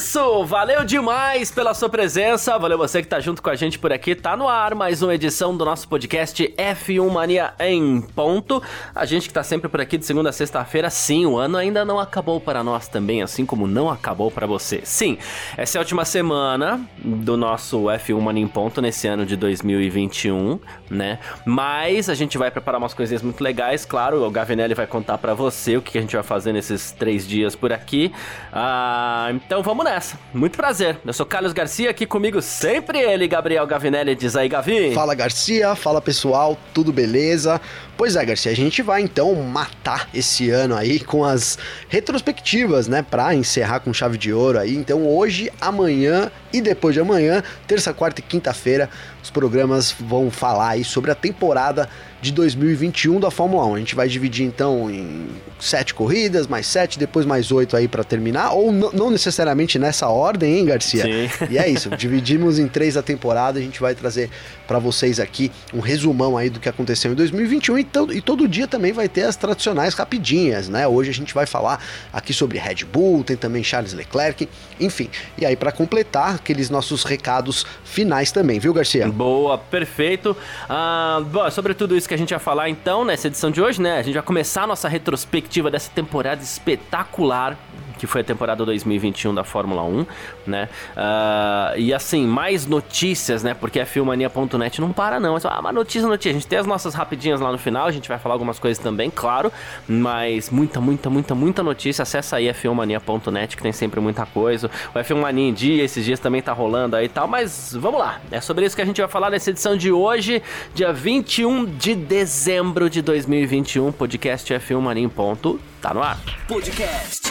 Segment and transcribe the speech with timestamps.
[0.00, 0.44] isso!
[0.44, 4.14] Valeu demais pela sua presença, valeu você que tá junto com a gente por aqui.
[4.14, 8.62] Tá no ar mais uma edição do nosso podcast F1 Mania em ponto.
[8.94, 11.84] A gente que tá sempre por aqui de segunda a sexta-feira, sim, o ano ainda
[11.84, 14.80] não acabou para nós também, assim como não acabou para você.
[14.84, 15.18] Sim,
[15.54, 20.58] essa é a última semana do nosso F1 Mania em ponto nesse ano de 2021,
[20.88, 21.18] né?
[21.44, 25.34] Mas a gente vai preparar umas coisinhas muito legais, claro, o Gavinelli vai contar para
[25.34, 28.10] você o que a gente vai fazer nesses três dias por aqui.
[28.50, 29.89] Ah, então vamos nessa.
[30.32, 30.98] Muito prazer.
[31.04, 34.14] Eu sou Carlos Garcia, aqui comigo sempre ele, Gabriel Gavinelli.
[34.14, 34.94] Diz aí, Gavi.
[34.94, 35.74] Fala, Garcia.
[35.74, 36.56] Fala, pessoal.
[36.72, 37.60] Tudo beleza?
[37.96, 43.02] Pois é, Garcia, a gente vai então matar esse ano aí com as retrospectivas, né,
[43.02, 44.74] para encerrar com chave de ouro aí.
[44.74, 48.88] Então hoje, amanhã e depois de amanhã, terça, quarta e quinta-feira,
[49.22, 51.90] os programas vão falar aí sobre a temporada
[52.22, 53.74] de 2021 da Fórmula 1.
[53.74, 55.28] A gente vai dividir então em
[55.60, 60.58] sete corridas, mais sete, depois mais oito aí para terminar, ou não necessariamente nessa ordem,
[60.58, 61.02] hein, Garcia?
[61.02, 61.46] Sim.
[61.50, 64.30] E é isso, dividimos em três a temporada, a gente vai trazer
[64.66, 68.66] para vocês aqui um resumão aí do que aconteceu em 2021 e, e todo dia
[68.66, 70.86] também vai ter as tradicionais rapidinhas, né?
[70.86, 75.10] Hoje a gente vai falar aqui sobre Red Bull, tem também Charles Leclerc, enfim.
[75.36, 79.08] E aí para completar aqueles nossos recados finais também, viu, Garcia?
[79.08, 80.36] Boa, perfeito.
[80.68, 83.80] Ah, bom, sobre tudo isso que a gente vai falar então nessa edição de hoje,
[83.82, 83.98] né?
[83.98, 87.56] A gente vai começar a nossa retrospectiva dessa temporada espetacular
[88.00, 90.06] que foi a temporada 2021 da Fórmula 1,
[90.46, 90.70] né?
[90.96, 93.52] Uh, e assim, mais notícias, né?
[93.52, 95.36] Porque a Filmania.net não para não.
[95.36, 96.30] É ah, mas notícia, notícia.
[96.30, 98.82] A gente tem as nossas rapidinhas lá no final, a gente vai falar algumas coisas
[98.82, 99.52] também, claro,
[99.86, 102.02] mas muita, muita, muita, muita notícia.
[102.02, 104.70] Acessa aí a Filmania.net que tem sempre muita coisa.
[104.94, 108.00] O F1 Mania em dia, esses dias também tá rolando aí e tal, mas vamos
[108.00, 108.18] lá.
[108.30, 110.42] É sobre isso que a gente vai falar nessa edição de hoje,
[110.74, 115.60] dia 21 de dezembro de 2021, podcast F1 Mania em ponto.
[115.82, 116.18] Tá no ar.
[116.48, 117.29] Podcast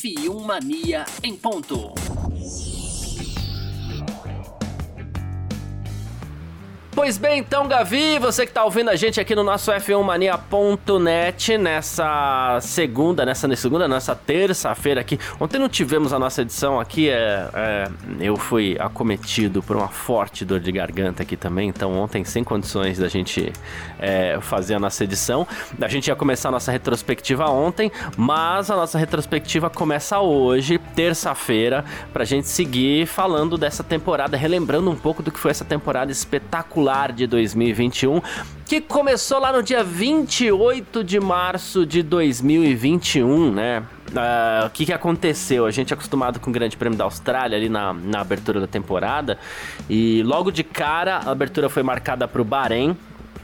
[0.00, 1.92] F1 Mania em ponto.
[6.92, 12.58] Pois bem, então, Gavi, você que está ouvindo a gente aqui no nosso F1mania.net nessa
[12.60, 15.16] segunda, nessa segunda, nessa terça-feira aqui.
[15.38, 20.44] Ontem não tivemos a nossa edição aqui, é, é, eu fui acometido por uma forte
[20.44, 23.52] dor de garganta aqui também, então ontem sem condições da gente
[24.00, 25.46] é, fazer a nossa edição.
[25.80, 31.84] A gente ia começar a nossa retrospectiva ontem, mas a nossa retrospectiva começa hoje, terça-feira,
[32.12, 36.10] para a gente seguir falando dessa temporada, relembrando um pouco do que foi essa temporada
[36.10, 36.79] espetacular
[37.14, 38.20] de 2021,
[38.64, 43.82] que começou lá no dia 28 de março de 2021, né?
[44.10, 45.66] Uh, o que, que aconteceu?
[45.66, 48.66] A gente é acostumado com o Grande Prêmio da Austrália ali na, na abertura da
[48.66, 49.38] temporada
[49.88, 52.96] e logo de cara a abertura foi marcada para o Bahrein,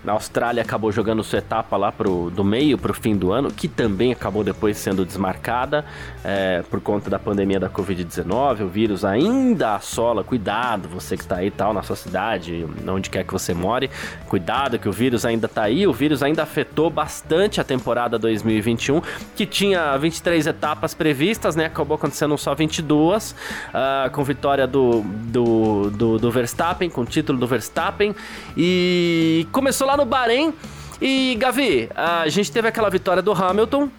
[0.06, 3.50] a Austrália acabou jogando sua etapa lá pro, do meio para o fim do ano,
[3.50, 5.84] que também acabou depois sendo desmarcada
[6.24, 8.62] é, por conta da pandemia da Covid-19.
[8.62, 10.22] O vírus ainda assola.
[10.22, 13.90] Cuidado, você que está aí tal na sua cidade, onde quer que você more.
[14.28, 15.86] Cuidado que o vírus ainda está aí.
[15.86, 19.00] O vírus ainda afetou bastante a temporada 2021,
[19.34, 21.66] que tinha 23 etapas previstas, né?
[21.66, 27.46] Acabou acontecendo só 22, uh, com vitória do, do, do, do Verstappen, com título do
[27.46, 28.14] Verstappen.
[28.56, 30.52] E começou lá no Bahrein.
[31.00, 33.90] E, Gavi, a gente teve aquela vitória do Hamilton,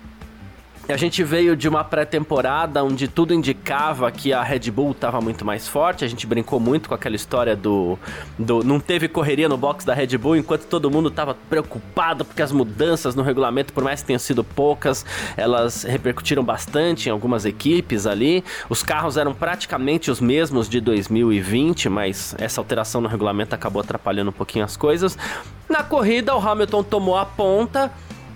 [0.88, 5.44] a gente veio de uma pré-temporada onde tudo indicava que a Red Bull estava muito
[5.44, 6.06] mais forte.
[6.06, 8.00] A gente brincou muito com aquela história do,
[8.40, 8.64] do.
[8.64, 12.54] Não teve correria no box da Red Bull enquanto todo mundo estava preocupado porque as
[12.54, 15.06] mudanças no regulamento, por mais que tenham sido poucas,
[15.36, 18.44] elas repercutiram bastante em algumas equipes ali.
[18.70, 24.30] Os carros eram praticamente os mesmos de 2020, mas essa alteração no regulamento acabou atrapalhando
[24.30, 25.18] um pouquinho as coisas.
[25.68, 27.92] Na corrida, o Hamilton tomou a ponta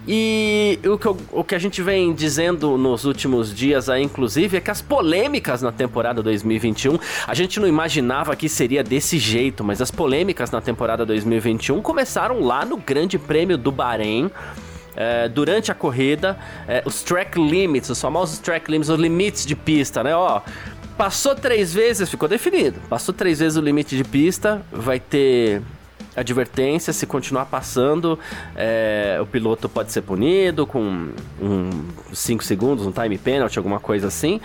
[0.07, 4.57] e o que, eu, o que a gente vem dizendo nos últimos dias aí, inclusive,
[4.57, 9.63] é que as polêmicas na temporada 2021, a gente não imaginava que seria desse jeito,
[9.63, 14.31] mas as polêmicas na temporada 2021 começaram lá no Grande Prêmio do Bahrein.
[14.93, 16.37] É, durante a corrida,
[16.67, 20.13] é, os track limits, os famosos track limits, os limites de pista, né?
[20.13, 20.41] Ó,
[20.97, 22.77] passou três vezes, ficou definido.
[22.89, 25.61] Passou três vezes o limite de pista, vai ter
[26.15, 28.19] advertência, se continuar passando,
[28.55, 31.09] é, o piloto pode ser punido com
[32.11, 34.41] 5 um, segundos, um time penalty, alguma coisa assim.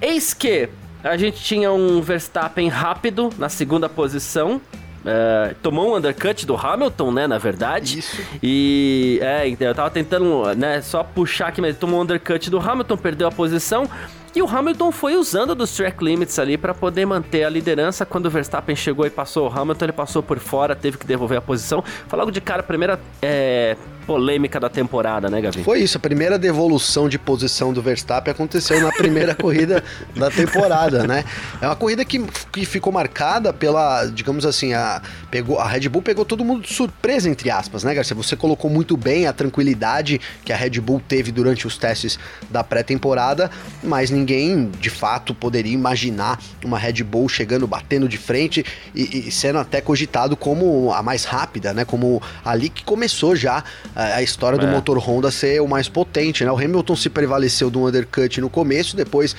[0.00, 0.68] Eis que
[1.02, 4.60] a gente tinha um Verstappen rápido na segunda posição,
[5.04, 8.00] é, tomou um undercut do Hamilton, né, na verdade.
[8.00, 8.22] Isso.
[8.42, 12.50] E é, então, eu tava tentando, né, só puxar aqui, mas ele tomou um undercut
[12.50, 13.88] do Hamilton, perdeu a posição.
[14.34, 18.06] E o Hamilton foi usando dos track limits ali para poder manter a liderança.
[18.06, 21.38] Quando o Verstappen chegou e passou o Hamilton, ele passou por fora, teve que devolver
[21.38, 21.82] a posição.
[22.06, 25.62] Foi logo de cara a primeira é, polêmica da temporada, né, Gavi?
[25.62, 29.84] Foi isso, a primeira devolução de posição do Verstappen aconteceu na primeira corrida
[30.16, 31.24] da temporada, né?
[31.60, 32.20] É uma corrida que,
[32.52, 35.00] que ficou marcada pela, digamos assim, a,
[35.30, 38.16] pegou, a Red Bull pegou todo mundo de surpresa, entre aspas, né, Garcia?
[38.16, 42.18] Você colocou muito bem a tranquilidade que a Red Bull teve durante os testes
[42.50, 43.50] da pré-temporada,
[43.82, 48.64] mas ninguém ninguém de fato poderia imaginar uma Red Bull chegando, batendo de frente
[48.94, 51.84] e, e sendo até cogitado como a mais rápida, né?
[51.84, 53.64] Como ali que começou já
[53.94, 54.58] a, a história é.
[54.58, 56.52] do motor Honda ser o mais potente, né?
[56.52, 59.34] O Hamilton se prevaleceu do undercut no começo, depois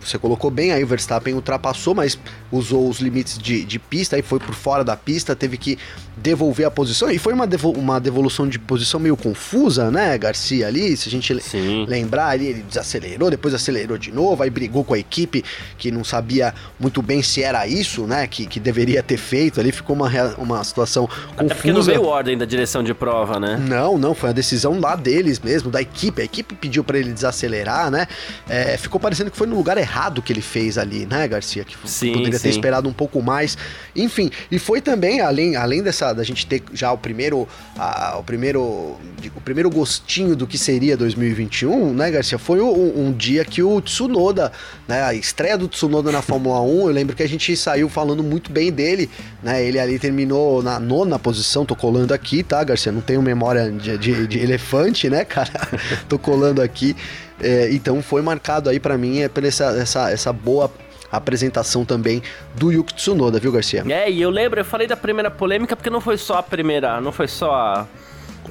[0.00, 2.18] você colocou bem, aí o Verstappen ultrapassou, mas
[2.50, 5.78] usou os limites de, de pista, aí foi por fora da pista, teve que
[6.16, 10.66] devolver a posição, e foi uma, devo, uma devolução de posição meio confusa, né, Garcia,
[10.66, 11.84] ali, se a gente Sim.
[11.86, 15.44] lembrar ali, ele desacelerou, depois acelerou de novo, novo, aí brigou com a equipe
[15.76, 19.60] que não sabia muito bem se era isso, né, que, que deveria ter feito.
[19.60, 20.08] Ali ficou uma,
[20.38, 21.32] uma situação confusa.
[21.36, 23.60] Até porque não veio ordem da direção de prova, né?
[23.68, 26.22] Não, não, foi a decisão lá deles mesmo, da equipe.
[26.22, 28.06] A equipe pediu para ele desacelerar, né?
[28.48, 31.64] É, ficou parecendo que foi no lugar errado que ele fez ali, né, Garcia?
[31.64, 32.44] Que sim, poderia sim.
[32.44, 33.58] ter esperado um pouco mais.
[33.94, 38.22] Enfim, e foi também, além, além dessa, da gente ter já o primeiro, a, o
[38.22, 42.38] primeiro, o primeiro gostinho do que seria 2021, né, Garcia?
[42.38, 44.52] Foi um, um dia que o Tsunoda Tsunoda,
[44.86, 48.22] né, a estreia do Tsunoda na Fórmula 1, eu lembro que a gente saiu falando
[48.22, 49.08] muito bem dele,
[49.42, 53.70] né, ele ali terminou na nona posição, tô colando aqui, tá, Garcia, não tenho memória
[53.70, 55.50] de, de, de elefante, né, cara,
[56.08, 56.94] tô colando aqui,
[57.40, 60.70] é, então foi marcado aí para mim é por essa, essa, essa boa
[61.10, 62.22] apresentação também
[62.54, 63.84] do Yuki Tsunoda, viu, Garcia?
[63.88, 67.00] É, e eu lembro, eu falei da primeira polêmica porque não foi só a primeira,
[67.00, 67.86] não foi só a,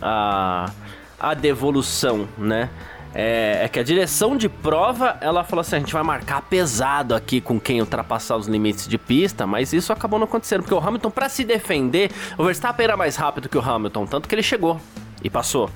[0.01, 0.71] a,
[1.19, 2.69] a devolução, né?
[3.13, 7.13] É, é, que a direção de prova, ela falou assim, a gente vai marcar pesado
[7.13, 10.79] aqui com quem ultrapassar os limites de pista, mas isso acabou não acontecendo, porque o
[10.79, 14.43] Hamilton, para se defender, o Verstappen era mais rápido que o Hamilton, tanto que ele
[14.43, 14.79] chegou
[15.21, 15.69] e passou.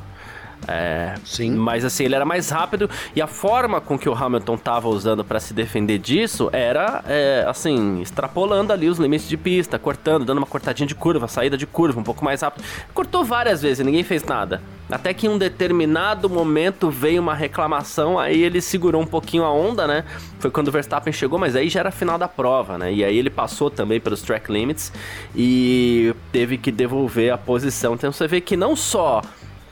[0.67, 1.51] É, Sim.
[1.51, 5.23] Mas assim, ele era mais rápido e a forma com que o Hamilton estava usando
[5.23, 10.37] para se defender disso era, é, assim, extrapolando ali os limites de pista, cortando, dando
[10.39, 12.63] uma cortadinha de curva, saída de curva um pouco mais rápido.
[12.93, 14.61] Cortou várias vezes e ninguém fez nada.
[14.89, 19.51] Até que em um determinado momento veio uma reclamação, aí ele segurou um pouquinho a
[19.51, 20.03] onda, né?
[20.39, 22.93] Foi quando o Verstappen chegou, mas aí já era final da prova, né?
[22.93, 24.91] E aí ele passou também pelos track limits
[25.35, 27.95] e teve que devolver a posição.
[27.95, 29.21] Então você vê que não só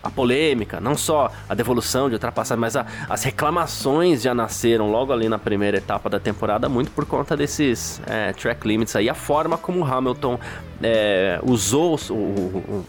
[0.03, 5.13] a polêmica, não só a devolução de ultrapassagem, mas a, as reclamações já nasceram logo
[5.13, 9.15] ali na primeira etapa da temporada, muito por conta desses é, track limits aí, a
[9.15, 10.37] forma como o Hamilton
[10.81, 12.85] é, usou o, o,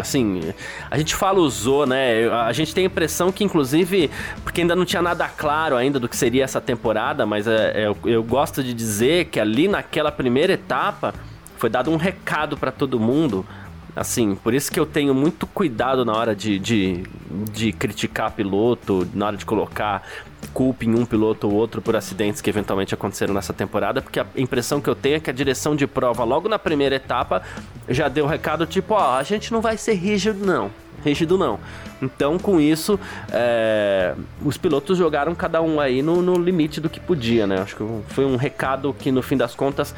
[0.00, 0.52] assim,
[0.90, 2.28] a gente fala usou, né?
[2.28, 4.10] A gente tem a impressão que, inclusive,
[4.42, 7.86] porque ainda não tinha nada claro ainda do que seria essa temporada, mas é, é,
[7.86, 11.14] eu, eu gosto de dizer que ali naquela primeira etapa
[11.56, 13.46] foi dado um recado para todo mundo
[13.96, 17.02] Assim, por isso que eu tenho muito cuidado na hora de, de,
[17.50, 20.06] de criticar piloto, na hora de colocar
[20.52, 24.26] culpa em um piloto ou outro por acidentes que eventualmente aconteceram nessa temporada, porque a
[24.36, 27.42] impressão que eu tenho é que a direção de prova, logo na primeira etapa,
[27.88, 30.70] já deu o recado tipo: ó, a gente não vai ser rígido, não.
[31.02, 31.58] Rígido não.
[32.02, 32.98] Então, com isso,
[33.30, 37.60] é, os pilotos jogaram cada um aí no, no limite do que podia, né?
[37.60, 39.94] Acho que foi um recado que, no fim das contas,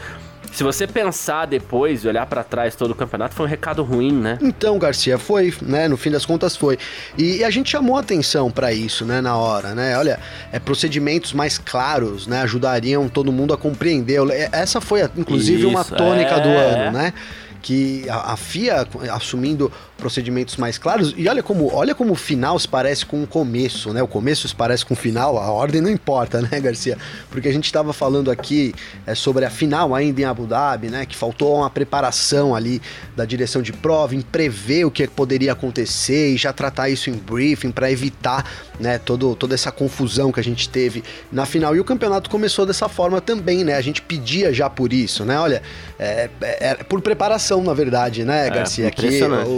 [0.52, 4.12] se você pensar depois e olhar para trás todo o campeonato, foi um recado ruim,
[4.12, 4.38] né?
[4.40, 5.88] Então, Garcia, foi, né?
[5.88, 6.78] No fim das contas foi.
[7.16, 9.96] E, e a gente chamou atenção para isso, né, na hora, né?
[9.96, 10.18] Olha,
[10.52, 14.20] é, procedimentos mais claros, né, ajudariam todo mundo a compreender.
[14.52, 16.40] Essa foi, inclusive, isso, uma tônica é...
[16.40, 17.12] do ano, né?
[17.60, 21.12] que a, a, FIA assumindo procedimentos mais claros.
[21.16, 24.02] E olha como, olha como o final se parece com o começo, né?
[24.02, 26.96] O começo se parece com o final, a ordem não importa, né, Garcia?
[27.28, 28.74] Porque a gente estava falando aqui
[29.04, 31.04] é, sobre a final ainda em Abu Dhabi, né?
[31.04, 32.80] Que faltou uma preparação ali
[33.16, 37.14] da direção de prova, em prever o que poderia acontecer e já tratar isso em
[37.14, 41.02] briefing para evitar, né, todo, toda essa confusão que a gente teve
[41.32, 41.74] na final.
[41.74, 43.74] E o campeonato começou dessa forma também, né?
[43.74, 45.38] A gente pedia já por isso, né?
[45.40, 45.60] Olha,
[45.98, 48.86] é, é, é por preparação, na verdade, né, é, Garcia?
[48.86, 49.08] É, que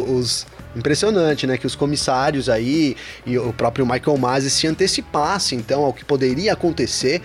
[0.08, 0.29] os
[0.74, 1.56] impressionante, né?
[1.56, 2.96] Que os comissários aí
[3.26, 7.20] e o próprio Michael Masi se antecipassem então ao que poderia acontecer,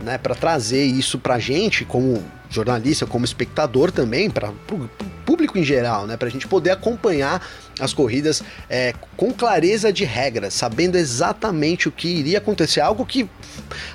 [0.00, 0.18] né?
[0.18, 4.88] Para trazer isso pra gente como jornalista, como espectador também, para o
[5.24, 6.16] público em geral, né?
[6.16, 7.46] Para a gente poder acompanhar
[7.78, 12.80] as corridas é, com clareza de regras, sabendo exatamente o que iria acontecer.
[12.80, 13.28] Algo que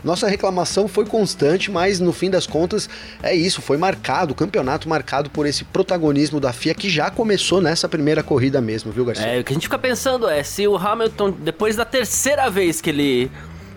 [0.03, 2.89] nossa reclamação foi constante, mas no fim das contas
[3.21, 7.59] é isso, foi marcado, o campeonato marcado por esse protagonismo da FIA que já começou
[7.61, 9.25] nessa primeira corrida mesmo, viu, Garcia?
[9.25, 12.79] É, o que a gente fica pensando é se o Hamilton, depois da terceira vez
[12.79, 13.31] que ele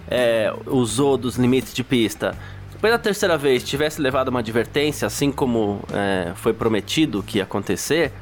[0.09, 2.37] é, usou dos limites de pista,
[2.87, 7.43] depois da terceira vez tivesse levado uma advertência, assim como é, foi prometido que ia
[7.43, 8.12] acontecer,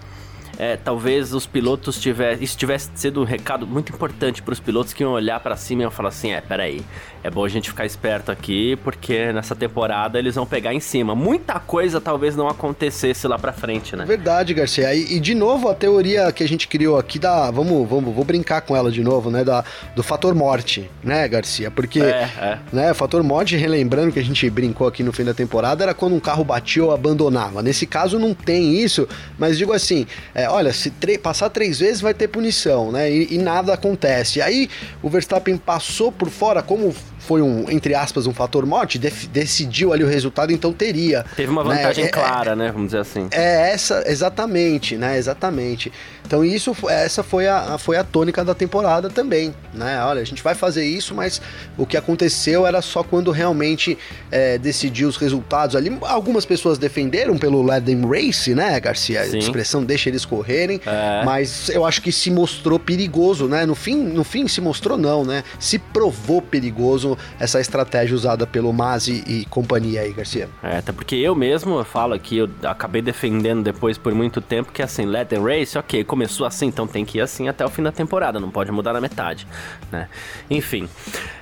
[0.58, 2.44] é, talvez os pilotos tivessem.
[2.44, 5.82] Isso tivesse sido um recado muito importante para os pilotos que iam olhar para cima
[5.82, 6.82] e iam falar assim: é, peraí,
[7.23, 11.14] é bom a gente ficar esperto aqui, porque nessa temporada eles vão pegar em cima.
[11.14, 14.04] Muita coisa talvez não acontecesse lá para frente, né?
[14.04, 14.94] Verdade, Garcia.
[14.94, 17.50] E, e, de novo a teoria que a gente criou aqui da.
[17.50, 19.42] Vamos, vamos, vou brincar com ela de novo, né?
[19.42, 19.64] Da,
[19.96, 21.70] do fator morte, né, Garcia?
[21.70, 22.00] Porque.
[22.00, 22.58] É, é.
[22.73, 25.94] Né, o fator morte, relembrando que a gente brincou aqui no fim da temporada, era
[25.94, 27.62] quando um carro batia ou abandonava.
[27.62, 29.08] Nesse caso não tem isso,
[29.38, 30.06] mas digo assim.
[30.34, 33.10] É, é, olha, se passar três vezes vai ter punição, né?
[33.10, 34.40] E, e nada acontece.
[34.40, 34.68] Aí
[35.02, 36.94] o Verstappen passou por fora, como
[37.25, 41.25] foi um, entre aspas, um fator morte, decidiu ali o resultado, então teria.
[41.37, 41.76] Teve uma né?
[41.76, 42.11] vantagem né?
[42.11, 42.71] clara, é, né?
[42.71, 43.28] Vamos dizer assim.
[43.31, 45.16] É essa, exatamente, né?
[45.16, 45.90] Exatamente.
[46.26, 50.02] Então isso, essa foi a, foi a tônica da temporada também, né?
[50.04, 51.40] Olha, a gente vai fazer isso, mas
[51.76, 53.99] o que aconteceu era só quando realmente
[54.31, 55.97] é, decidiu os resultados ali.
[56.02, 59.25] Algumas pessoas defenderam pelo Let Them Race, né, Garcia?
[59.25, 59.37] Sim.
[59.37, 61.23] A expressão deixa eles correrem, é.
[61.25, 63.66] mas eu acho que se mostrou perigoso, né?
[63.66, 65.45] No fim, no fim se mostrou não, né?
[65.59, 70.49] Se provou perigoso essa estratégia usada pelo Mazi e companhia aí, Garcia.
[70.62, 74.73] É, até porque eu mesmo eu falo aqui, eu acabei defendendo depois por muito tempo
[74.73, 77.71] que assim, Let them race, ok, começou assim, então tem que ir assim até o
[77.71, 79.47] fim da temporada, não pode mudar na metade,
[79.90, 80.09] né?
[80.50, 80.88] Enfim.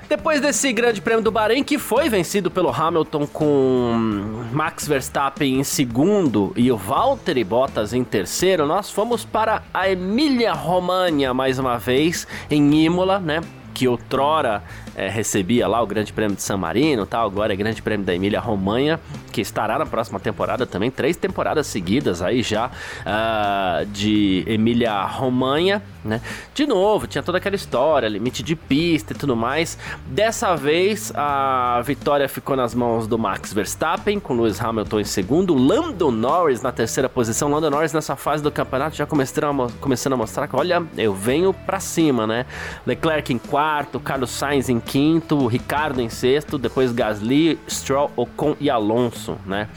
[0.09, 5.65] Depois desse grande prêmio do Bahrein, que foi vencido pelo Hamilton com Max Verstappen em
[5.65, 12.27] segundo e o Valtteri Bottas em terceiro, nós fomos para a Emília-Romagna mais uma vez,
[12.51, 13.41] em Imola, né?
[13.73, 14.63] Que outrora
[14.95, 18.15] é, recebia lá o Grande Prêmio de San Marino, tal, agora é Grande Prêmio da
[18.15, 19.01] Emília Romanha,
[19.33, 25.83] que estará na próxima temporada também, três temporadas seguidas aí já uh, de Emília Romanha,
[26.05, 26.21] né?
[26.55, 29.79] De novo, tinha toda aquela história, limite de pista e tudo mais.
[30.07, 35.55] Dessa vez a vitória ficou nas mãos do Max Verstappen, com Lewis Hamilton em segundo,
[35.55, 37.49] Lando Norris na terceira posição.
[37.49, 41.15] Lando Norris nessa fase do campeonato já começando a, começando a mostrar que, olha, eu
[41.15, 42.47] venho pra cima, né?
[42.87, 48.69] Leclerc em quarto, Carlos Sainz em quinto, Ricardo em sexto, depois Gasly, Stroll, Ocon e
[48.69, 49.69] Alonso, né?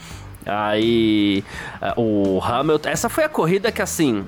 [0.44, 1.42] Aí
[1.80, 2.88] eh, o Hamilton.
[2.88, 4.24] Essa foi a corrida que assim.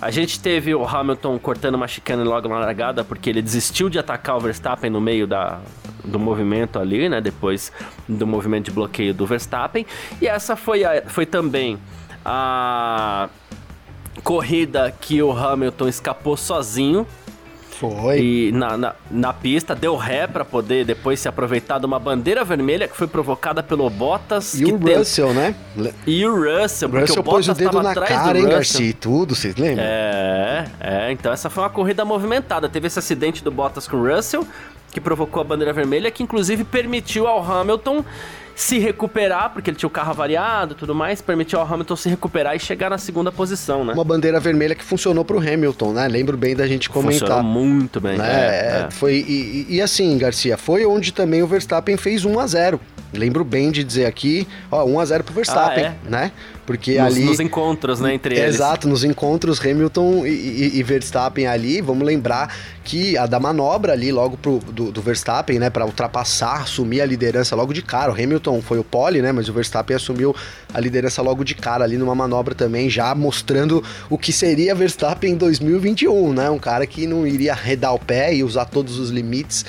[0.00, 3.98] A gente teve o Hamilton cortando uma chicane logo na largada porque ele desistiu de
[3.98, 5.58] atacar o Verstappen no meio da,
[6.04, 7.20] do movimento ali, né?
[7.20, 7.72] Depois
[8.08, 9.84] do movimento de bloqueio do Verstappen.
[10.20, 11.78] E essa foi, a, foi também
[12.24, 13.28] a
[14.22, 17.06] corrida que o Hamilton escapou sozinho
[17.78, 18.20] foi.
[18.20, 22.44] E na, na, na pista deu ré para poder depois se aproveitar de uma bandeira
[22.44, 24.54] vermelha que foi provocada pelo Bottas.
[24.54, 25.54] E o Russell, né?
[26.06, 28.92] E o Russell, porque Russell o Bottas pôs o dedo na cara, hein, Garcia, e
[28.92, 29.84] tudo, vocês lembram?
[29.86, 32.68] É, é, então essa foi uma corrida movimentada.
[32.68, 34.46] Teve esse acidente do Bottas com o Russell,
[34.90, 38.04] que provocou a bandeira vermelha, que inclusive permitiu ao Hamilton
[38.58, 42.08] se recuperar, porque ele tinha o carro avariado e tudo mais, permitiu ao Hamilton se
[42.08, 43.92] recuperar e chegar na segunda posição, né?
[43.92, 46.08] Uma bandeira vermelha que funcionou pro Hamilton, né?
[46.08, 47.28] Lembro bem da gente comentar.
[47.28, 48.26] Funcionou muito bem, né?
[48.28, 48.90] É, é.
[48.90, 52.80] Foi, e, e, assim, Garcia, foi onde também o Verstappen fez 1 a 0
[53.12, 56.10] Lembro bem de dizer aqui, ó, 1 a 0 pro Verstappen, ah, é?
[56.10, 56.32] né?
[56.68, 58.56] Porque nos, ali nos encontros, né, entre eles.
[58.56, 63.94] Exato, nos encontros Hamilton e, e, e, Verstappen ali, vamos lembrar que a da manobra
[63.94, 68.12] ali logo pro, do, do Verstappen, né, para ultrapassar, assumir a liderança logo de cara.
[68.12, 70.36] O Hamilton foi o pole, né, mas o Verstappen assumiu
[70.74, 75.32] a liderança logo de cara ali numa manobra também, já mostrando o que seria Verstappen
[75.32, 76.50] em 2021, né?
[76.50, 79.64] Um cara que não iria arredar o pé e usar todos os limites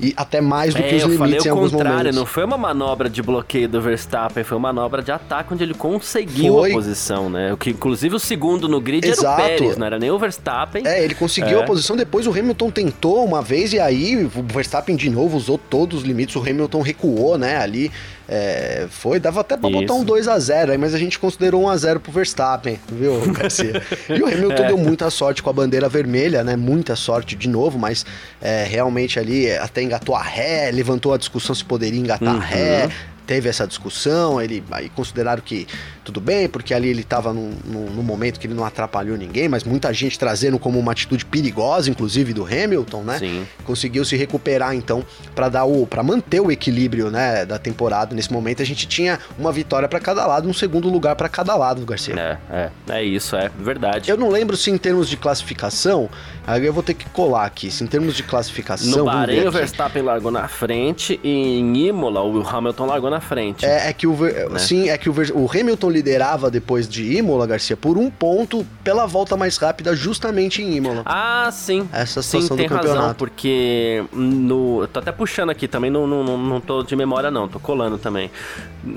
[0.00, 2.16] e até mais do é, que os limites falei em alguns contrário, momentos.
[2.16, 5.74] Não foi uma manobra de bloqueio do Verstappen, foi uma manobra de ataque onde ele
[5.74, 6.70] conseguiu foi.
[6.70, 7.52] a posição, né?
[7.52, 9.40] O que inclusive o segundo no grid Exato.
[9.40, 10.86] era o Pérez, não era nem o Verstappen.
[10.86, 11.62] É, ele conseguiu é.
[11.62, 15.58] a posição, depois o Hamilton tentou uma vez e aí o Verstappen de novo usou
[15.58, 17.90] todos os limites, o Hamilton recuou, né, ali
[18.28, 19.80] é, foi, dava até pra Isso.
[19.80, 22.78] botar um 2 a 0 aí, mas a gente considerou 1 a 0 pro Verstappen,
[22.88, 23.82] viu, Garcia?
[24.08, 24.66] e o Hamilton é.
[24.68, 26.56] deu muita sorte com a bandeira vermelha, né?
[26.56, 28.04] Muita sorte de novo, mas
[28.40, 32.40] é, realmente ali até engatou a ré, levantou a discussão se poderia engatar uhum.
[32.40, 32.90] a ré
[33.26, 35.66] teve essa discussão, ele aí consideraram que
[36.04, 39.48] tudo bem, porque ali ele estava num, num, num, momento que ele não atrapalhou ninguém,
[39.48, 43.18] mas muita gente trazendo como uma atitude perigosa, inclusive do Hamilton, né?
[43.18, 43.46] Sim.
[43.64, 48.14] Conseguiu se recuperar então para dar o para manter o equilíbrio, né, da temporada.
[48.14, 51.56] Nesse momento a gente tinha uma vitória para cada lado, um segundo lugar para cada
[51.56, 52.14] lado, Garcia.
[52.14, 54.10] É, é, é isso, é verdade.
[54.10, 56.10] Eu não lembro se em termos de classificação,
[56.46, 59.52] aí eu vou ter que colar aqui, se em termos de classificação, no Bahrein o
[59.52, 63.64] Verstappen largou na frente e em Imola o Hamilton largou na frente.
[63.64, 64.58] É, é que o né?
[64.58, 69.06] sim, é que o, o Hamilton liderava depois de Imola, Garcia, por um ponto pela
[69.06, 71.02] volta mais rápida, justamente em Imola.
[71.06, 71.88] Ah, sim.
[71.92, 73.00] Essa situação sim, tem do campeonato.
[73.00, 74.86] razão, porque no.
[74.88, 77.96] Tô até puxando aqui também, não, não, não, não tô de memória, não, tô colando
[77.98, 78.30] também.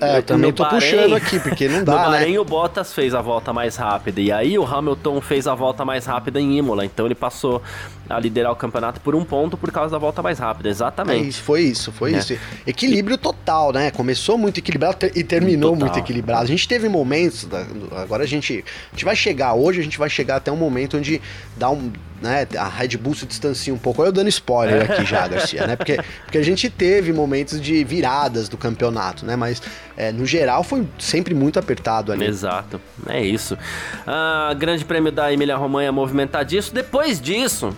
[0.02, 1.92] É, eu também tô Bahrein, puxando aqui, porque não dá.
[1.92, 2.40] no Bahrein, né?
[2.40, 4.20] o Bottas fez a volta mais rápida.
[4.20, 6.86] E aí o Hamilton fez a volta mais rápida em Imola.
[6.86, 7.62] Então ele passou
[8.10, 10.70] a liderar o campeonato por um ponto por causa da volta mais rápida.
[10.70, 11.26] Exatamente.
[11.26, 12.18] É isso, foi isso, foi é.
[12.18, 12.38] isso.
[12.66, 13.92] Equilíbrio total, né?
[13.92, 15.88] Começou muito equilibrado e terminou total.
[15.88, 16.42] muito equilibrado.
[16.42, 17.48] A gente teve momentos,
[17.92, 20.98] agora a gente, a gente vai chegar hoje, a gente vai chegar até um momento
[20.98, 21.22] onde
[21.56, 21.92] dá um,
[22.22, 24.02] né, a Red Bull se distancia um pouco.
[24.02, 25.76] Olha eu dando spoiler aqui já, Garcia, né?
[25.76, 29.36] Porque, porque a gente teve momentos de viradas do campeonato, né?
[29.36, 29.62] Mas
[29.96, 32.26] é, no geral foi sempre muito apertado ali.
[32.26, 33.58] Exato, é isso.
[34.06, 36.76] Ah, grande prêmio da Emília Romanha movimentadíssimo.
[36.76, 37.76] Depois disso,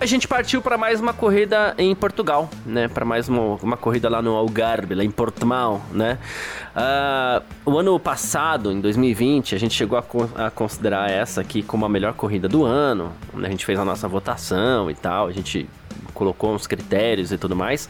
[0.00, 2.88] a gente partiu para mais uma corrida em Portugal, né?
[2.88, 6.18] Para mais uma, uma, corrida lá no Algarve, lá em Portimão, né?
[6.74, 11.84] Uh, o ano passado, em 2020, a gente chegou a, a, considerar essa aqui como
[11.84, 13.12] a melhor corrida do ano.
[13.34, 13.48] Né?
[13.48, 15.68] A gente fez a nossa votação e tal, a gente
[16.14, 17.86] colocou uns critérios e tudo mais.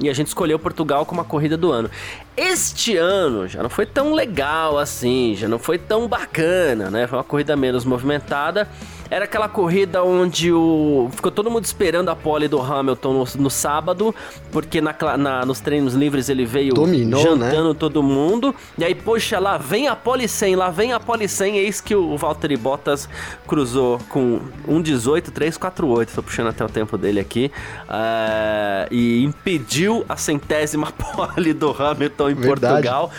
[0.00, 1.90] E a gente escolheu Portugal como a corrida do ano.
[2.38, 7.04] Este ano já não foi tão legal assim, já não foi tão bacana, né?
[7.08, 8.68] Foi uma corrida menos movimentada.
[9.10, 13.50] Era aquela corrida onde o ficou todo mundo esperando a pole do Hamilton no, no
[13.50, 14.14] sábado,
[14.52, 17.76] porque na, na, nos treinos livres ele veio Dominou, jantando né?
[17.78, 18.54] todo mundo.
[18.76, 21.56] E aí, poxa, lá vem a pole 100, lá vem a pole 100.
[21.56, 23.08] Eis que o Valtteri Bottas
[23.46, 26.08] cruzou com 1,18, 3,48.
[26.14, 27.50] Tô puxando até o tempo dele aqui.
[27.88, 32.72] Uh, e impediu a centésima pole do Hamilton em Verdade.
[32.74, 33.10] Portugal.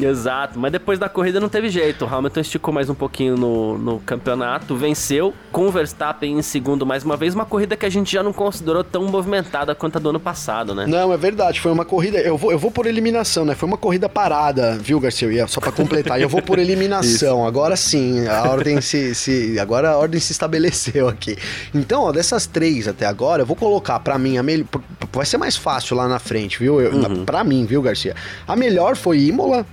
[0.00, 2.04] Exato, mas depois da corrida não teve jeito.
[2.04, 6.84] O Hamilton esticou mais um pouquinho no, no campeonato, venceu, com o Verstappen em segundo
[6.84, 7.34] mais uma vez.
[7.34, 10.74] Uma corrida que a gente já não considerou tão movimentada quanto a do ano passado,
[10.74, 10.86] né?
[10.86, 11.60] Não, é verdade.
[11.60, 12.18] Foi uma corrida.
[12.18, 13.54] Eu vou, eu vou por eliminação, né?
[13.54, 15.46] Foi uma corrida parada, viu, Garcia?
[15.46, 16.20] Só para completar.
[16.20, 17.46] eu vou por eliminação.
[17.46, 19.58] agora sim, a ordem se, se.
[19.58, 21.36] Agora a ordem se estabeleceu aqui.
[21.74, 24.66] Então, ó, dessas três até agora, eu vou colocar para mim a melhor.
[25.12, 26.80] Vai ser mais fácil lá na frente, viu?
[26.80, 27.24] Eu, uhum.
[27.24, 28.14] Pra mim, viu, Garcia?
[28.46, 29.64] A melhor foi Imola,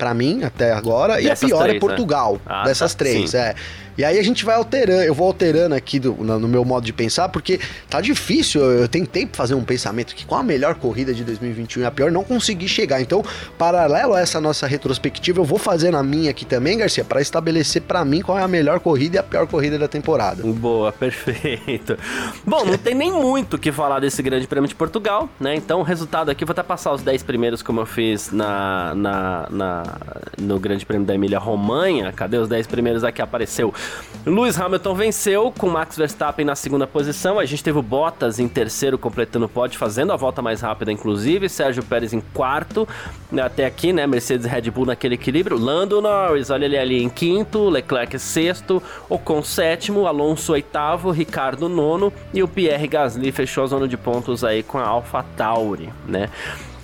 [0.00, 1.16] para mim, até agora.
[1.16, 2.40] Dessas e a pior é três, é Portugal, né?
[2.46, 3.30] ah, dessas tá, três.
[3.32, 3.36] Sim.
[3.36, 3.54] É.
[4.00, 6.86] E aí a gente vai alterando, eu vou alterando aqui do, no, no, meu modo
[6.86, 8.62] de pensar, porque tá difícil.
[8.62, 11.90] Eu, eu tentei fazer um pensamento que qual a melhor corrida de 2021 e a
[11.90, 13.02] pior, não consegui chegar.
[13.02, 13.22] Então,
[13.58, 17.82] paralelo a essa nossa retrospectiva, eu vou fazer na minha aqui também, Garcia, para estabelecer
[17.82, 20.42] para mim qual é a melhor corrida e a pior corrida da temporada.
[20.44, 21.98] Boa, perfeito.
[22.46, 25.54] Bom, não tem nem muito o que falar desse Grande Prêmio de Portugal, né?
[25.54, 29.46] Então, o resultado aqui, vou até passar os 10 primeiros, como eu fiz na, na,
[29.50, 29.89] na
[30.38, 32.12] no Grande Prêmio da Emília Romanha.
[32.12, 33.20] Cadê os 10 primeiros aqui?
[33.20, 33.72] Apareceu
[34.26, 37.38] Lewis Hamilton venceu com Max Verstappen na segunda posição.
[37.38, 40.92] A gente teve o Bottas em terceiro, completando o pódio, fazendo a volta mais rápida,
[40.92, 41.48] inclusive.
[41.48, 42.86] Sérgio Pérez em quarto.
[43.42, 44.06] Até aqui, né?
[44.06, 45.58] Mercedes e Red Bull naquele equilíbrio.
[45.58, 47.68] Lando Norris, olha ele ali em quinto.
[47.70, 48.82] Leclerc sexto.
[49.08, 50.06] Ocon sétimo.
[50.06, 51.10] Alonso oitavo.
[51.10, 52.12] Ricardo nono.
[52.34, 56.28] E o Pierre Gasly fechou a zona de pontos aí com a Alpha Tauri, né?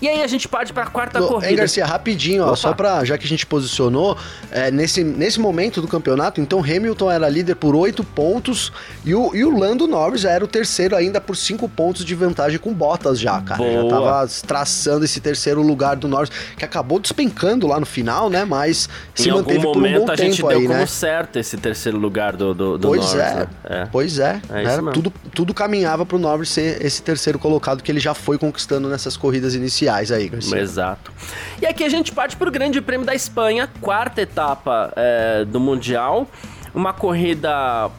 [0.01, 1.51] E aí a gente parte para a quarta Do, corrida.
[1.51, 4.17] Hein, Garcia, rapidinho, ó, só para já que a gente posicionou,
[4.51, 8.73] é, nesse, nesse momento do campeonato, então Hamilton era líder por oito pontos
[9.05, 12.15] e o, e o Lando Norris já era o terceiro ainda por cinco pontos de
[12.15, 13.63] vantagem com Bottas já, cara.
[13.63, 13.83] Boa.
[13.83, 18.45] Já tava traçando esse terceiro lugar do Norris, que acabou despencando lá no final, né?
[18.45, 20.87] Mas em se manteve por um bom a gente tempo deu aí, como né?
[20.87, 23.21] certo esse terceiro lugar do, do, do pois Norris.
[23.21, 23.35] É.
[23.35, 23.47] Né?
[23.65, 23.89] é.
[23.91, 24.43] Pois é.
[24.51, 28.37] é era, tudo, tudo caminhava pro Norris ser esse terceiro colocado que ele já foi
[28.37, 30.59] conquistando nessas corridas iniciais aí, Garcia.
[30.59, 31.13] Exato.
[31.61, 35.61] E aqui a gente parte para o Grande Prêmio da Espanha, quarta etapa é, do
[35.61, 36.29] Mundial.
[36.75, 37.91] Uma corrida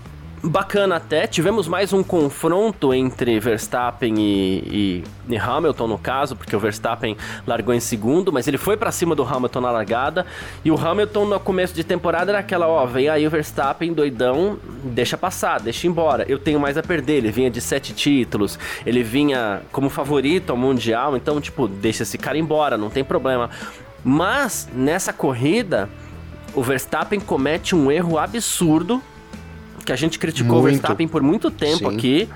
[0.44, 1.28] bacana até.
[1.28, 7.18] Tivemos mais um confronto entre Verstappen e, e, e, Hamilton, no caso, porque o Verstappen
[7.46, 10.26] largou em segundo, mas ele foi para cima do Hamilton na largada.
[10.64, 14.58] E o Hamilton, no começo de temporada, era aquela: ó, vem aí o Verstappen doidão,
[14.84, 16.26] deixa passar, deixa embora.
[16.28, 17.18] Eu tenho mais a perder.
[17.18, 22.18] Ele vinha de sete títulos, ele vinha como favorito ao Mundial, então, tipo, deixa esse
[22.18, 23.50] cara embora, não tem problema.
[24.04, 25.90] Mas nessa corrida,
[26.54, 29.02] o Verstappen comete um erro absurdo
[29.88, 31.96] que a gente criticou o Verstappen por muito tempo Sim.
[31.96, 32.30] aqui,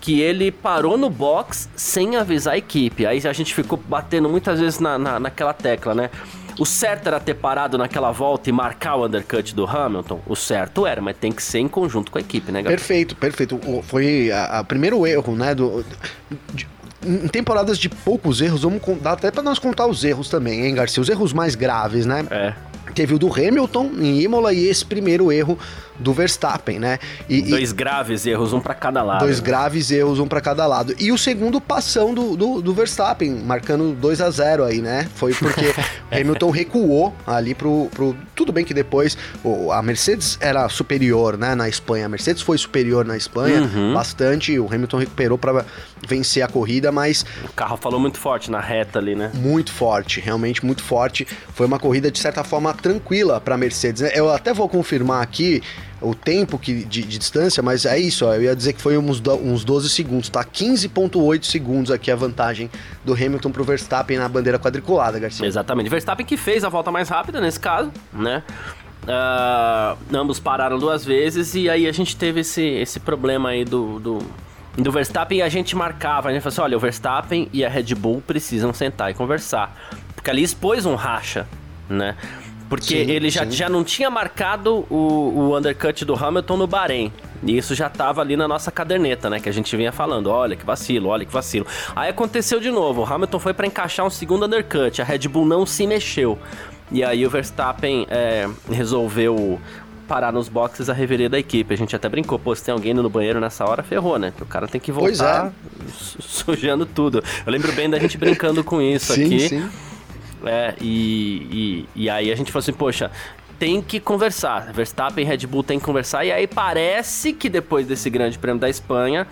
[0.00, 3.04] que ele parou no box sem avisar a equipe.
[3.04, 6.10] Aí a gente ficou batendo muitas vezes na, na, naquela tecla, né?
[6.56, 10.20] O certo era ter parado naquela volta e marcar o undercut do Hamilton?
[10.28, 12.78] O certo era, mas tem que ser em conjunto com a equipe, né, Gabriel?
[12.78, 13.58] Perfeito, perfeito.
[13.82, 15.56] Foi o primeiro erro, né?
[15.56, 15.84] Do,
[16.54, 16.68] de,
[17.04, 20.74] em temporadas de poucos erros, vamos dar até para nós contar os erros também, hein,
[20.74, 21.00] Garcia?
[21.00, 22.24] Os erros mais graves, né?
[22.30, 22.54] É.
[22.94, 25.58] Teve o do Hamilton em Imola e esse primeiro erro
[25.98, 26.98] do Verstappen, né?
[27.28, 29.20] E, dois e, graves erros, um para cada lado.
[29.20, 29.46] Dois né?
[29.46, 30.94] graves erros, um para cada lado.
[30.98, 35.08] E o segundo passão do, do, do Verstappen, marcando 2 a 0 aí, né?
[35.14, 35.72] Foi porque
[36.10, 38.16] Hamilton recuou ali pro, pro.
[38.34, 41.54] Tudo bem que depois o, a Mercedes era superior, né?
[41.54, 42.06] Na Espanha.
[42.06, 43.94] A Mercedes foi superior na Espanha uhum.
[43.94, 44.58] bastante.
[44.58, 45.64] O Hamilton recuperou para
[46.06, 47.24] vencer a corrida, mas.
[47.44, 49.30] O carro falou muito forte na reta ali, né?
[49.34, 51.26] Muito forte, realmente muito forte.
[51.54, 54.02] Foi uma corrida, de certa forma, tranquila para Mercedes.
[54.14, 55.62] Eu até vou confirmar aqui
[56.02, 58.98] o tempo que, de, de, distância, mas é isso, ó, eu ia dizer que foi
[58.98, 60.44] uns, uns 12 segundos, tá?
[60.44, 62.68] 15,8 segundos aqui a vantagem
[63.04, 65.46] do Hamilton pro Verstappen na bandeira quadriculada, Garcia.
[65.46, 68.42] Exatamente, Verstappen que fez a volta mais rápida nesse caso, né?
[69.04, 73.98] Uh, ambos pararam duas vezes e aí a gente teve esse, esse problema aí do,
[73.98, 74.18] do,
[74.76, 77.94] do Verstappen a gente marcava, a gente falou assim, olha, o Verstappen e a Red
[77.96, 79.76] Bull precisam sentar e conversar,
[80.14, 81.48] porque ali expôs um racha,
[81.88, 82.16] né?
[82.72, 87.12] Porque sim, ele já, já não tinha marcado o, o undercut do Hamilton no Bahrein.
[87.42, 89.38] E isso já tava ali na nossa caderneta, né?
[89.38, 91.66] Que a gente vinha falando, olha que vacilo, olha que vacilo.
[91.94, 95.44] Aí aconteceu de novo, o Hamilton foi para encaixar um segundo undercut, a Red Bull
[95.44, 96.38] não se mexeu.
[96.90, 99.60] E aí o Verstappen é, resolveu
[100.08, 101.74] parar nos boxes a reveria da equipe.
[101.74, 104.32] A gente até brincou, pô, se tem alguém no banheiro nessa hora, ferrou, né?
[104.40, 105.52] O cara tem que voltar é.
[106.22, 107.22] sujando tudo.
[107.44, 109.48] Eu lembro bem da gente brincando com isso sim, aqui.
[109.50, 109.68] Sim.
[110.44, 113.10] É, e, e, e aí a gente falou assim, poxa,
[113.58, 114.72] tem que conversar.
[114.72, 116.24] Verstappen e Red Bull tem que conversar.
[116.24, 119.26] E aí parece que depois desse grande prêmio da Espanha,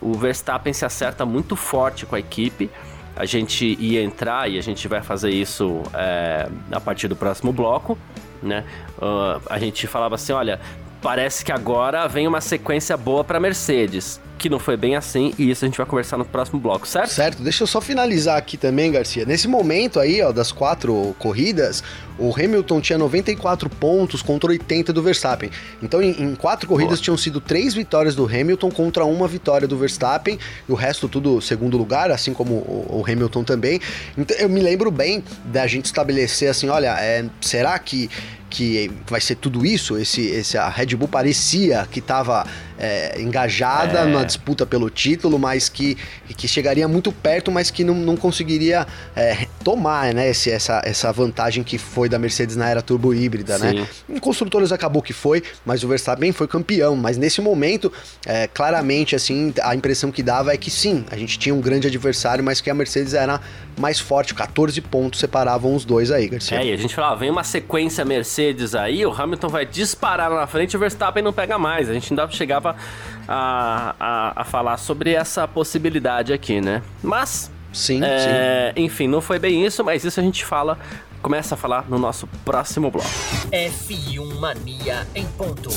[0.00, 2.70] o Verstappen se acerta muito forte com a equipe.
[3.16, 7.52] A gente ia entrar e a gente vai fazer isso é, a partir do próximo
[7.52, 7.96] bloco,
[8.42, 8.64] né?
[8.98, 10.60] Uh, a gente falava assim, olha,
[11.04, 15.50] parece que agora vem uma sequência boa para Mercedes que não foi bem assim, e
[15.50, 17.08] isso a gente vai conversar no próximo bloco, certo?
[17.08, 19.24] Certo, deixa eu só finalizar aqui também, Garcia.
[19.24, 21.82] Nesse momento aí, ó, das quatro corridas,
[22.18, 25.50] o Hamilton tinha 94 pontos contra 80 do Verstappen.
[25.82, 27.04] Então, em, em quatro corridas Boa.
[27.04, 30.38] tinham sido três vitórias do Hamilton contra uma vitória do Verstappen,
[30.68, 33.80] e o resto tudo segundo lugar, assim como o, o Hamilton também.
[34.18, 38.10] Então, eu me lembro bem da gente estabelecer assim, olha, é, será que
[38.54, 39.98] que vai ser tudo isso.
[39.98, 42.46] Esse, esse a Red Bull parecia que estava
[42.78, 44.06] é, engajada é.
[44.06, 45.96] na disputa pelo título, mas que,
[46.36, 51.12] que chegaria muito perto, mas que não, não conseguiria é, tomar né, esse, essa, essa
[51.12, 53.70] vantagem que foi da Mercedes na era turbo híbrida, né?
[53.70, 53.80] Sim.
[53.80, 53.88] né?
[54.08, 56.96] Em construtores acabou que foi, mas o Verstappen foi campeão.
[56.96, 57.92] Mas nesse momento,
[58.26, 61.86] é, claramente, assim, a impressão que dava é que sim, a gente tinha um grande
[61.86, 63.40] adversário, mas que a Mercedes era
[63.78, 64.34] mais forte.
[64.34, 66.58] 14 pontos separavam os dois aí, Garcia.
[66.58, 70.40] É, e a gente falava, vem uma sequência Mercedes aí, o Hamilton vai disparar lá
[70.40, 71.88] na frente e o Verstappen não pega mais.
[71.88, 72.24] A gente ainda
[72.68, 76.82] a, a, a falar sobre essa possibilidade aqui, né?
[77.02, 77.50] Mas.
[77.72, 78.82] Sim, é, sim.
[78.84, 80.78] Enfim, não foi bem isso, mas isso a gente fala,
[81.20, 83.08] começa a falar no nosso próximo bloco.
[83.50, 85.70] F1 Mania em ponto.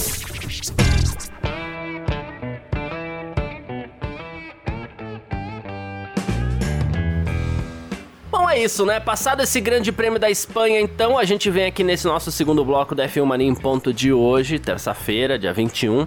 [8.30, 9.00] Bom, é isso, né?
[9.00, 12.94] Passado esse grande prêmio da Espanha, então, a gente vem aqui nesse nosso segundo bloco
[12.94, 16.06] da F1 Mania em ponto de hoje, terça-feira, dia 21,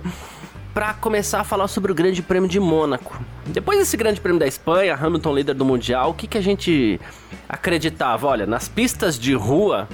[0.72, 3.18] para começar a falar sobre o grande prêmio de Mônaco.
[3.46, 7.00] Depois desse grande prêmio da Espanha, Hamilton líder do Mundial, o que, que a gente
[7.48, 8.26] acreditava?
[8.26, 9.88] Olha, nas pistas de rua,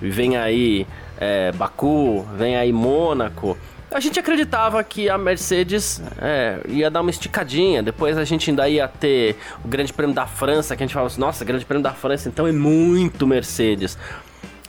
[0.00, 0.86] vem aí
[1.18, 3.56] é, Baku, vem aí Mônaco
[3.94, 7.80] a gente acreditava que a Mercedes é, ia dar uma esticadinha.
[7.80, 11.06] Depois a gente ainda ia ter o Grande Prêmio da França, que a gente falava
[11.06, 13.96] assim: nossa, Grande Prêmio da França então é muito Mercedes.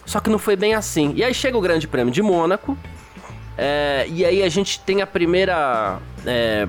[0.05, 1.11] Só que não foi bem assim.
[1.15, 2.77] E aí chega o Grande Prêmio de Mônaco.
[3.57, 5.99] É, e aí a gente tem a primeira.
[6.25, 6.67] É,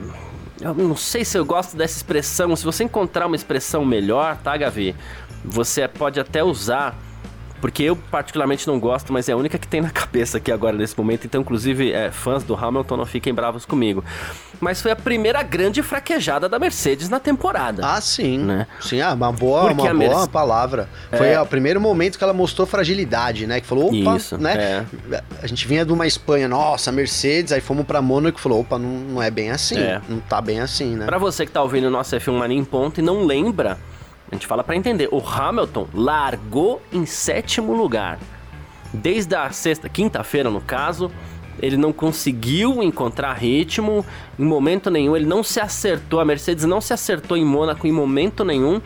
[0.60, 2.54] eu não sei se eu gosto dessa expressão.
[2.56, 4.94] Se você encontrar uma expressão melhor, tá, Gavi?
[5.44, 6.96] Você pode até usar
[7.66, 10.76] porque eu particularmente não gosto, mas é a única que tem na cabeça aqui agora
[10.76, 11.24] nesse momento.
[11.24, 14.04] Então, inclusive, é, fãs do Hamilton não fiquem bravos comigo.
[14.60, 17.84] Mas foi a primeira grande fraquejada da Mercedes na temporada.
[17.84, 18.38] Ah, sim.
[18.38, 18.68] Né?
[18.80, 20.88] Sim, ah, uma boa, uma boa palavra.
[21.10, 21.40] Foi é...
[21.40, 23.60] o primeiro momento que ela mostrou fragilidade, né?
[23.60, 24.84] Que falou, opa, Isso, né?
[25.10, 25.22] É.
[25.42, 28.78] A gente vinha de uma Espanha, nossa, Mercedes, aí fomos pra Mônaco e falou, opa,
[28.78, 29.76] não, não é bem assim.
[29.76, 30.00] É.
[30.08, 31.04] Não tá bem assim, né?
[31.04, 33.76] Pra você que tá ouvindo o nosso F1 Mania em ponto e não lembra
[34.30, 35.08] a gente fala para entender.
[35.12, 38.18] O Hamilton largou em sétimo lugar.
[38.92, 41.10] Desde a sexta, quinta-feira no caso,
[41.60, 44.04] ele não conseguiu encontrar ritmo
[44.38, 47.92] em momento nenhum, ele não se acertou, a Mercedes não se acertou em Mônaco em
[47.92, 48.80] momento nenhum.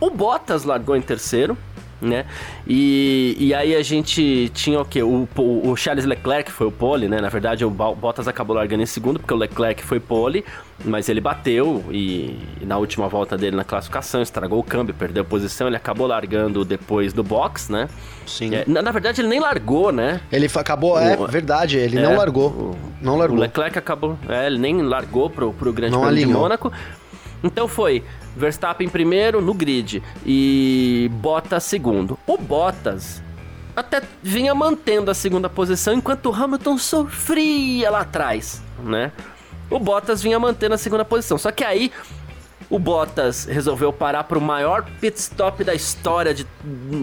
[0.00, 1.56] O Bottas largou em terceiro,
[2.02, 2.26] né?
[2.66, 5.02] E, e aí a gente tinha o quê?
[5.02, 7.20] O, o, Charles Leclerc foi o pole, né?
[7.20, 10.44] Na verdade, o Bottas acabou largando em segundo, porque o Leclerc foi pole,
[10.84, 15.24] mas ele bateu e, e na última volta dele na classificação estragou o câmbio, perdeu
[15.24, 17.88] posição, ele acabou largando depois do box, né?
[18.26, 18.54] Sim.
[18.54, 20.20] É, na, na, verdade, ele nem largou, né?
[20.30, 22.48] Ele acabou, é o, verdade, ele é, não largou.
[22.48, 23.38] O, não largou.
[23.38, 26.72] O Leclerc acabou, é, ele nem largou pro, pro Grande Prêmio de Mônaco.
[27.44, 28.04] Então foi
[28.36, 32.18] Verstappen primeiro no grid e Bottas segundo.
[32.26, 33.22] O Bottas
[33.74, 39.12] até vinha mantendo a segunda posição enquanto o Hamilton sofria lá atrás, né?
[39.70, 41.38] O Bottas vinha mantendo a segunda posição.
[41.38, 41.90] Só que aí
[42.68, 46.46] o Bottas resolveu parar para o maior pit stop da história de,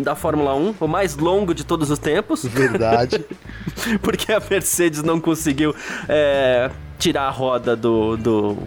[0.03, 2.43] da Fórmula 1, o mais longo de todos os tempos.
[2.43, 3.23] Verdade.
[4.01, 5.75] Porque a Mercedes não conseguiu
[6.07, 8.57] é, tirar a roda do, do,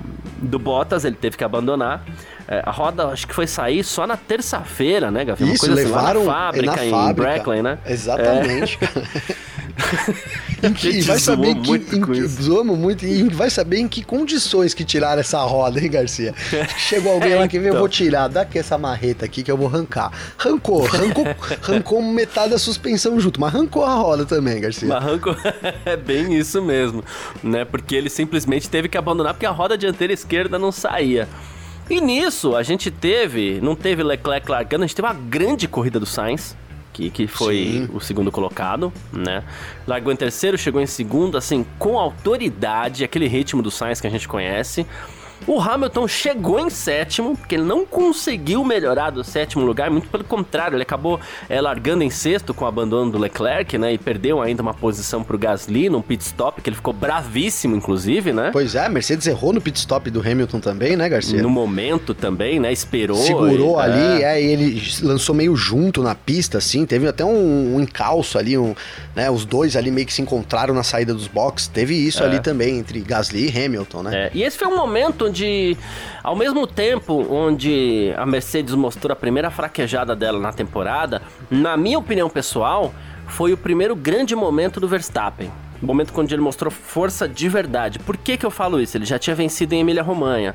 [0.42, 2.04] do Bottas, ele teve que abandonar.
[2.48, 5.44] É, a roda acho que foi sair só na terça-feira, né, Gavi?
[5.44, 7.22] Uma Isso, coisa levaram assim, lá na fábrica, na em fábrica.
[7.30, 7.78] Brackley, né?
[7.86, 9.34] Exatamente, é.
[10.62, 13.78] em que, e vai saber em que, muito em que zoamos muito e vai saber
[13.78, 16.34] em que condições que tiraram essa roda, hein, Garcia?
[16.78, 17.76] Chegou alguém é, lá que veio, então.
[17.76, 20.12] eu vou tirar, dá aqui essa marreta aqui que eu vou arrancar.
[20.38, 21.26] Arrancou, arrancou,
[21.62, 24.88] arrancou metade da suspensão junto, mas arrancou a roda também, Garcia.
[24.88, 25.36] Mas arrancou,
[25.84, 27.02] é bem isso mesmo,
[27.42, 27.64] né?
[27.64, 31.28] Porque ele simplesmente teve que abandonar porque a roda dianteira esquerda não saía.
[31.90, 35.98] E nisso, a gente teve, não teve Leclerc largando, a gente teve uma grande corrida
[35.98, 36.56] do Sainz,
[36.92, 37.88] que, que foi Sim.
[37.92, 39.42] o segundo colocado, né?
[39.86, 44.10] Largou em terceiro, chegou em segundo, assim, com autoridade, aquele ritmo do Sainz que a
[44.10, 44.86] gente conhece.
[45.46, 50.24] O Hamilton chegou em sétimo, porque ele não conseguiu melhorar do sétimo lugar, muito pelo
[50.24, 53.92] contrário, ele acabou é, largando em sexto com o abandono do Leclerc, né?
[53.92, 58.32] E perdeu ainda uma posição pro Gasly num pit stop, que ele ficou bravíssimo, inclusive,
[58.32, 58.50] né?
[58.52, 61.42] Pois é, a Mercedes errou no pit stop do Hamilton também, né, Garcia?
[61.42, 62.72] No momento também, né?
[62.72, 63.16] Esperou.
[63.16, 64.38] Segurou e, ali, é.
[64.38, 68.56] é, e ele lançou meio junto na pista, assim, teve até um, um encalço ali,
[68.56, 68.74] um,
[69.14, 69.30] né?
[69.30, 72.26] Os dois ali meio que se encontraram na saída dos boxes, teve isso é.
[72.26, 74.26] ali também, entre Gasly e Hamilton, né?
[74.26, 74.30] É.
[74.34, 75.78] E esse foi um momento onde,
[76.22, 81.98] ao mesmo tempo onde a Mercedes mostrou a primeira fraquejada dela na temporada, na minha
[81.98, 82.92] opinião pessoal,
[83.26, 85.50] foi o primeiro grande momento do Verstappen.
[85.80, 87.98] O momento quando ele mostrou força de verdade.
[87.98, 88.96] Por que, que eu falo isso?
[88.96, 90.54] Ele já tinha vencido em Emília-Romanha.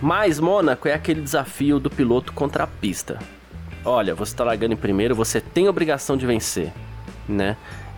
[0.00, 3.18] Mas Mônaco é aquele desafio do piloto contra a pista.
[3.84, 6.72] Olha, você está largando em primeiro, você tem obrigação de vencer,
[7.28, 7.56] né?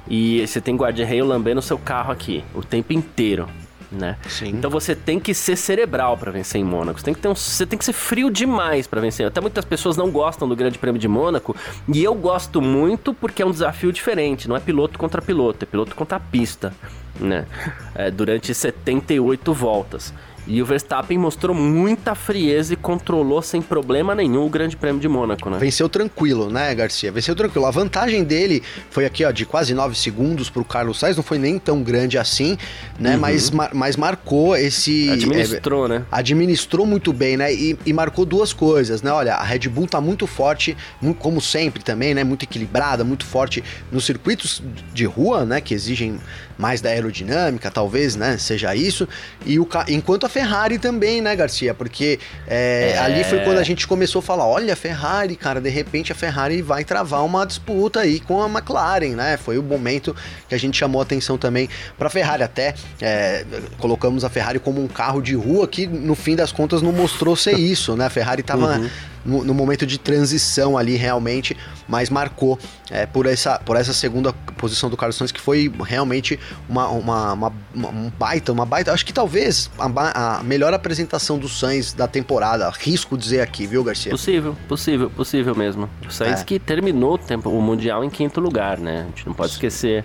[0.08, 3.48] E você tem guarda-reio lambendo seu carro aqui o tempo inteiro
[3.90, 4.16] né?
[4.28, 4.50] Sim.
[4.50, 6.98] Então você tem que ser cerebral para vencer em Mônaco.
[6.98, 9.26] Você tem que ter um, você tem que ser frio demais para vencer.
[9.26, 11.56] Até muitas pessoas não gostam do Grande Prêmio de Mônaco,
[11.92, 15.66] e eu gosto muito porque é um desafio diferente, não é piloto contra piloto, é
[15.66, 16.72] piloto contra pista,
[17.18, 17.46] né?
[17.92, 20.14] É, durante 78 voltas.
[20.46, 25.08] E o Verstappen mostrou muita frieza e controlou sem problema nenhum o Grande Prêmio de
[25.08, 25.58] Mônaco, né?
[25.58, 27.12] Venceu tranquilo, né, Garcia?
[27.12, 27.66] Venceu tranquilo.
[27.66, 31.38] A vantagem dele foi aqui, ó, de quase 9 segundos pro Carlos Sainz, não foi
[31.38, 32.56] nem tão grande assim,
[32.98, 33.14] né?
[33.14, 33.20] Uhum.
[33.20, 35.10] Mas, mas marcou esse.
[35.10, 36.04] Administrou, é, né?
[36.10, 37.52] Administrou muito bem, né?
[37.52, 39.12] E, e, marcou duas coisas, né?
[39.12, 40.76] Olha, a Red Bull tá muito forte,
[41.18, 42.24] como sempre também, né?
[42.24, 45.60] Muito equilibrada, muito forte nos circuitos de rua, né?
[45.60, 46.18] Que exigem
[46.58, 48.36] mais da aerodinâmica, talvez, né?
[48.36, 49.08] Seja isso.
[49.46, 51.74] E o, enquanto a Ferrari também, né, Garcia?
[51.74, 52.98] Porque é, é...
[52.98, 56.62] ali foi quando a gente começou a falar: olha, Ferrari, cara, de repente a Ferrari
[56.62, 59.36] vai travar uma disputa aí com a McLaren, né?
[59.36, 60.16] Foi o momento
[60.48, 62.42] que a gente chamou atenção também para a Ferrari.
[62.42, 63.44] Até é,
[63.78, 67.36] colocamos a Ferrari como um carro de rua que, no fim das contas, não mostrou
[67.36, 68.06] ser isso, né?
[68.06, 68.90] A Ferrari estava uhum
[69.24, 71.56] no, no, momento de transição ali realmente,
[71.88, 72.58] mas marcou
[72.90, 77.32] é, por, essa, por essa segunda posição do Carlos Sainz, que foi realmente uma, uma,
[77.32, 78.92] uma, uma um baita, uma baita.
[78.92, 83.84] Acho que talvez a, a, melhor apresentação do Sainz da temporada, risco dizer aqui, viu,
[83.84, 84.10] Garcia?
[84.10, 85.88] Possível, possível, possível mesmo.
[86.06, 86.44] O Sainz é.
[86.44, 89.02] que terminou o, tempo, o Mundial em quinto lugar, né?
[89.02, 90.04] A gente não pode esquecer.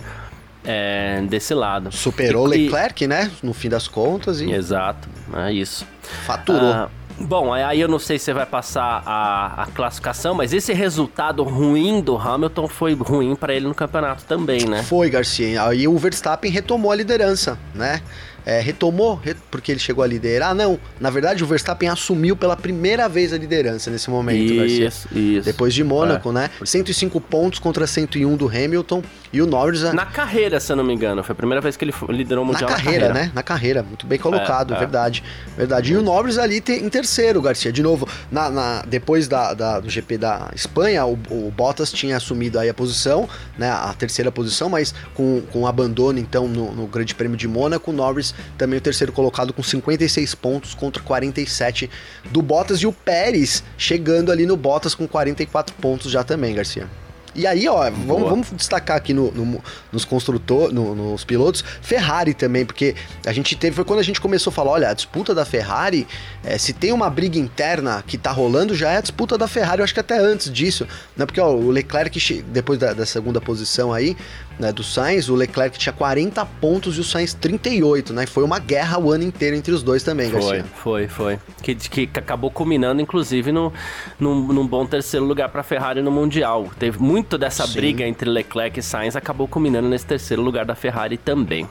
[0.68, 1.92] É, desse lado.
[1.92, 3.30] Superou e, Leclerc, né?
[3.44, 4.42] No fim das contas.
[4.42, 4.52] E...
[4.52, 5.86] Exato, é isso.
[6.26, 6.74] Faturou.
[6.74, 10.74] Ah, Bom, aí eu não sei se você vai passar a, a classificação, mas esse
[10.74, 14.84] resultado ruim do Hamilton foi ruim para ele no campeonato também, né?
[14.84, 15.64] Foi, Garcia.
[15.64, 18.02] Aí o Verstappen retomou a liderança, né?
[18.46, 20.54] é, retomou, re, porque ele chegou a liderar.
[20.54, 25.10] Não, na verdade o Verstappen assumiu pela primeira vez a liderança nesse momento, isso, Garcia.
[25.20, 26.34] Isso, Depois de Mônaco, é.
[26.34, 26.50] né?
[26.64, 29.02] 105 pontos contra 101 do Hamilton
[29.36, 29.82] e o Norris...
[29.94, 32.48] Na carreira, se eu não me engano, foi a primeira vez que ele liderou o
[32.48, 33.28] Mundial na carreira, na carreira.
[33.28, 33.32] né?
[33.36, 34.80] Na carreira, muito bem colocado, é, é.
[34.80, 35.24] verdade.
[35.58, 35.92] Verdade.
[35.92, 37.70] E o Norris ali em terceiro, Garcia.
[37.70, 42.16] De novo, na, na depois da, da, do GP da Espanha, o, o, Bottas tinha
[42.16, 43.70] assumido aí a posição, né?
[43.70, 47.94] A terceira posição, mas com, com abandono, então, no, no Grande Prêmio de Mônaco, o
[47.94, 51.90] Norris também o terceiro colocado com 56 pontos contra 47
[52.32, 56.88] do Bottas e o Pérez chegando ali no Bottas com 44 pontos já também, Garcia.
[57.36, 62.34] E aí, ó, vamos, vamos, destacar aqui no, no nos construtores, no, nos pilotos, Ferrari
[62.34, 62.96] também, porque
[63.26, 66.08] a gente teve, foi quando a gente começou a falar, olha, a disputa da Ferrari,
[66.44, 69.80] é, se tem uma briga interna que tá rolando, já é a disputa da Ferrari,
[69.80, 71.26] eu acho que até antes disso, né?
[71.26, 74.16] Porque ó, o Leclerc, depois da, da segunda posição aí,
[74.60, 78.26] né, do Sainz, o Leclerc tinha 40 pontos e o Sainz 38, né?
[78.26, 80.66] Foi uma guerra o ano inteiro entre os dois também, foi, Garcia.
[80.76, 83.74] Foi, foi, que, que acabou culminando, inclusive, no,
[84.20, 86.70] num, num bom terceiro lugar para a Ferrari no Mundial.
[86.80, 87.74] Teve muito dessa Sim.
[87.74, 91.68] briga entre Leclerc e Sainz, acabou culminando nesse terceiro lugar da Ferrari também.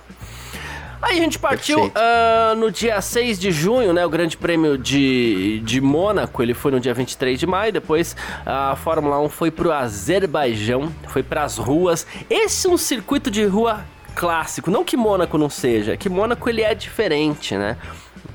[1.03, 4.05] Aí a gente partiu uh, no dia 6 de junho, né?
[4.05, 6.43] O Grande Prêmio de, de Mônaco.
[6.43, 7.73] Ele foi no dia 23 de maio.
[7.73, 12.07] Depois a Fórmula 1 foi pro Azerbaijão, foi para as ruas.
[12.29, 14.71] Esse é um circuito de rua clássico.
[14.71, 17.77] Não que Mônaco não seja, que Mônaco ele é diferente, né?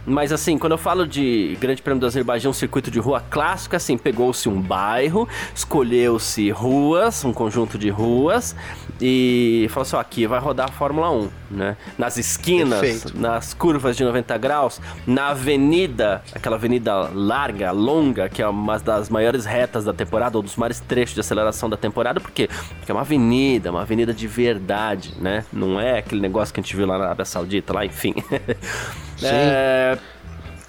[0.06, 3.98] Mas assim, quando eu falo de Grande Prêmio do Azerbaijão, circuito de rua clássico, assim,
[3.98, 8.56] pegou-se um bairro, escolheu-se ruas, um conjunto de ruas,
[9.02, 11.78] e falou assim: ó, aqui vai rodar a Fórmula 1, né?
[11.98, 13.20] Nas esquinas, Perfeito.
[13.20, 19.10] nas curvas de 90 graus, na avenida, aquela avenida larga, longa, que é uma das
[19.10, 22.50] maiores retas da temporada, ou dos maiores trechos de aceleração da temporada, por quê?
[22.78, 25.46] Porque é uma avenida, uma avenida de verdade, né?
[25.52, 28.14] Não é aquele negócio que a gente viu lá na Arábia Saudita, lá, enfim.
[29.18, 29.26] Sim.
[29.26, 29.98] É...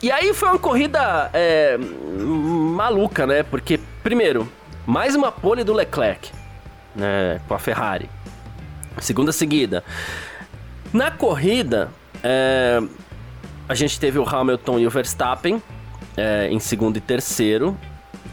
[0.02, 3.42] E aí foi uma corrida é, maluca, né?
[3.42, 4.50] Porque, primeiro,
[4.86, 6.30] mais uma pole do Leclerc,
[6.94, 7.40] né?
[7.46, 8.08] Com a Ferrari.
[8.98, 9.84] Segunda seguida.
[10.92, 11.90] Na corrida,
[12.22, 12.80] é,
[13.68, 15.62] a gente teve o Hamilton e o Verstappen
[16.16, 17.76] é, em segundo e terceiro.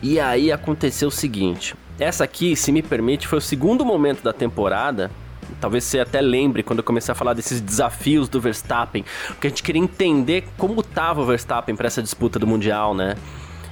[0.01, 4.33] E aí aconteceu o seguinte: essa aqui, se me permite, foi o segundo momento da
[4.33, 5.11] temporada
[5.59, 9.49] Talvez você até lembre quando eu comecei a falar desses desafios do Verstappen, porque a
[9.49, 13.15] gente queria entender como tava o Verstappen para essa disputa do Mundial, né?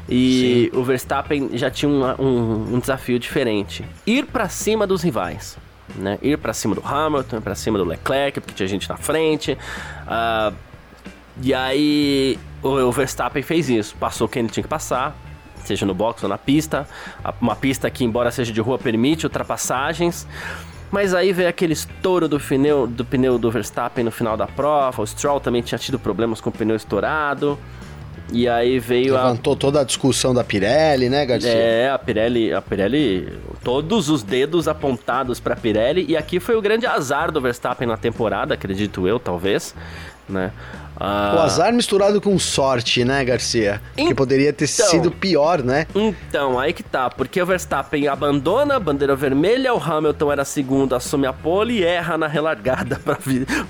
[0.07, 0.79] E Sim.
[0.79, 5.57] o Verstappen já tinha um, um, um desafio diferente: ir para cima dos rivais.
[5.95, 6.17] Né?
[6.21, 9.53] Ir para cima do Hamilton, para cima do Leclerc, porque tinha gente na frente.
[9.53, 10.55] Uh,
[11.41, 15.15] e aí o, o Verstappen fez isso, passou quem ele tinha que passar,
[15.63, 16.87] seja no box ou na pista.
[17.39, 20.27] Uma pista que, embora seja de rua, permite ultrapassagens.
[20.91, 25.01] Mas aí veio aquele estouro do pneu, do pneu do Verstappen no final da prova.
[25.01, 27.59] O Stroll também tinha tido problemas com o pneu estourado.
[28.31, 29.55] E aí veio Levantou a...
[29.55, 31.49] toda a discussão da Pirelli, né, Garcia?
[31.49, 33.31] É, a Pirelli, a Pirelli,
[33.63, 37.97] todos os dedos apontados para Pirelli e aqui foi o grande azar do Verstappen na
[37.97, 39.75] temporada, acredito eu, talvez,
[40.27, 40.51] né?
[40.97, 43.81] Ah, o azar misturado com sorte, né, Garcia?
[43.95, 45.87] que poderia ter então, sido pior, né?
[45.93, 47.09] Então, aí que tá.
[47.09, 51.83] Porque o Verstappen abandona a bandeira vermelha, o Hamilton era segundo, assume a pole e
[51.83, 53.17] erra na relargada para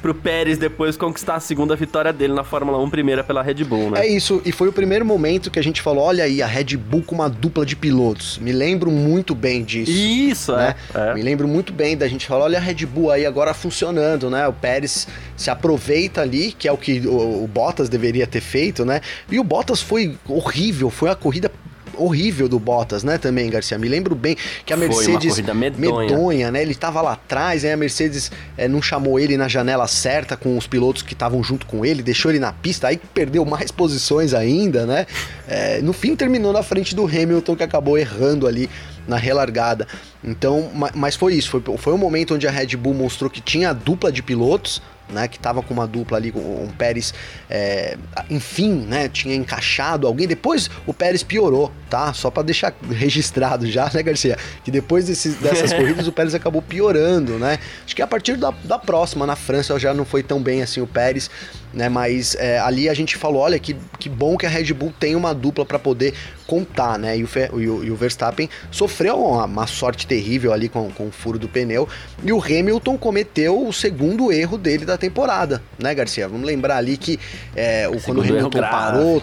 [0.01, 3.91] pro Pérez depois conquistar a segunda vitória dele na Fórmula 1, primeira pela Red Bull,
[3.91, 4.01] né?
[4.01, 6.77] É isso, e foi o primeiro momento que a gente falou: olha aí, a Red
[6.77, 8.37] Bull com uma dupla de pilotos.
[8.39, 9.91] Me lembro muito bem disso.
[9.91, 10.75] Isso, né?
[10.93, 11.13] É, é.
[11.13, 14.47] Me lembro muito bem da gente falar: olha a Red Bull aí agora funcionando, né?
[14.47, 19.01] O Pérez se aproveita ali, que é o que o, Bottas deveria ter feito, né?
[19.29, 21.51] E o Bottas foi horrível, foi a corrida
[21.97, 23.77] horrível do Bottas, né, também, Garcia.
[23.77, 26.07] Me lembro bem que a Mercedes medonha.
[26.07, 26.51] medonha.
[26.51, 26.61] né?
[26.61, 30.57] Ele tava lá atrás, aí a Mercedes é, não chamou ele na janela certa com
[30.57, 34.33] os pilotos que estavam junto com ele, deixou ele na pista, aí perdeu mais posições
[34.33, 35.05] ainda, né?
[35.47, 38.69] É, no fim terminou na frente do Hamilton que acabou errando ali
[39.07, 39.87] na relargada.
[40.23, 43.73] Então, mas foi isso, foi, foi um momento onde a Red Bull mostrou que tinha
[43.73, 47.13] dupla de pilotos, né, que estava com uma dupla ali, com o Pérez,
[47.49, 47.97] é,
[48.29, 50.27] enfim, né, tinha encaixado alguém.
[50.27, 52.13] Depois o Pérez piorou, tá?
[52.13, 54.37] Só para deixar registrado já, né, Garcia?
[54.63, 57.59] Que depois desses, dessas corridas o Pérez acabou piorando, né?
[57.85, 60.81] Acho que a partir da, da próxima, na França, já não foi tão bem assim
[60.81, 61.29] o Pérez,
[61.75, 61.89] né?
[61.89, 65.15] Mas é, ali a gente falou, olha, que, que bom que a Red Bull tem
[65.15, 66.13] uma dupla para poder
[66.47, 67.17] contar, né?
[67.17, 71.07] E o, e o, e o Verstappen sofreu uma, uma, sorte terrível ali com, com
[71.07, 71.87] o furo do pneu.
[72.23, 76.27] E o Hamilton cometeu o segundo erro dele da temporada, né, Garcia?
[76.27, 77.19] Vamos lembrar ali que
[77.55, 79.21] é, o, quando o Hamilton parou,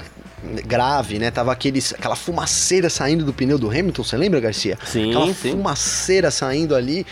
[0.67, 1.31] grave, né?
[1.31, 4.79] Tava aqueles, aquela fumaceira saindo do pneu do Hamilton, você lembra, Garcia?
[4.85, 5.53] Sim, aquela sim.
[5.53, 7.07] fumaceira saindo ali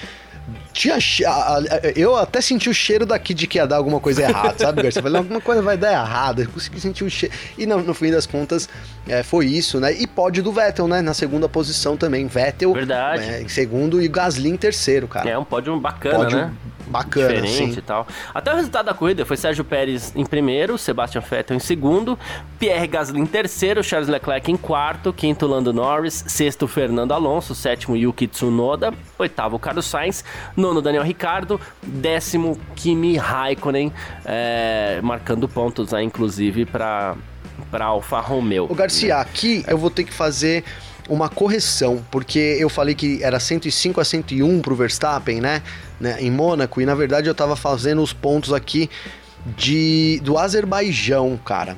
[0.73, 0.97] tinha.
[1.97, 5.03] Eu até senti o cheiro daqui de que ia dar alguma coisa errada, sabe, Garcia?
[5.03, 6.43] Falei, alguma coisa vai dar errado.
[6.43, 7.35] Eu consegui sentir o cheiro.
[7.59, 8.69] E no, no fim das contas,
[9.09, 9.93] é, foi isso, né?
[9.93, 11.03] E pode do Vettel, né?
[11.03, 12.27] Na segunda posição também.
[12.27, 13.23] Vettel Verdade.
[13.23, 15.29] É, em segundo e Gasly em terceiro, cara.
[15.29, 16.53] É um pódio bacana, pódio né?
[16.91, 17.79] Bacana, diferente sim.
[17.79, 18.07] e tal.
[18.35, 22.19] Até o resultado da corrida foi Sérgio Pérez em primeiro, Sebastian Vettel em segundo,
[22.59, 27.97] Pierre Gasly em terceiro, Charles Leclerc em quarto, quinto Lando Norris, sexto Fernando Alonso, sétimo
[27.97, 30.25] Yuki Tsunoda, oitavo Carlos Sainz,
[30.57, 33.93] nono Daniel Ricardo, décimo Kimi Raikkonen,
[34.25, 37.17] é, marcando pontos aí, inclusive, para
[37.71, 38.67] para Alfa Romeo.
[38.69, 40.65] O Garcia, aqui eu vou ter que fazer
[41.11, 45.61] uma correção, porque eu falei que era 105 a 101 para o Verstappen, né,
[46.01, 48.89] né, em Mônaco, e na verdade eu estava fazendo os pontos aqui
[49.57, 51.77] de do Azerbaijão, cara.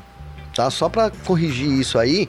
[0.55, 0.68] Tá?
[0.70, 2.28] Só para corrigir isso aí,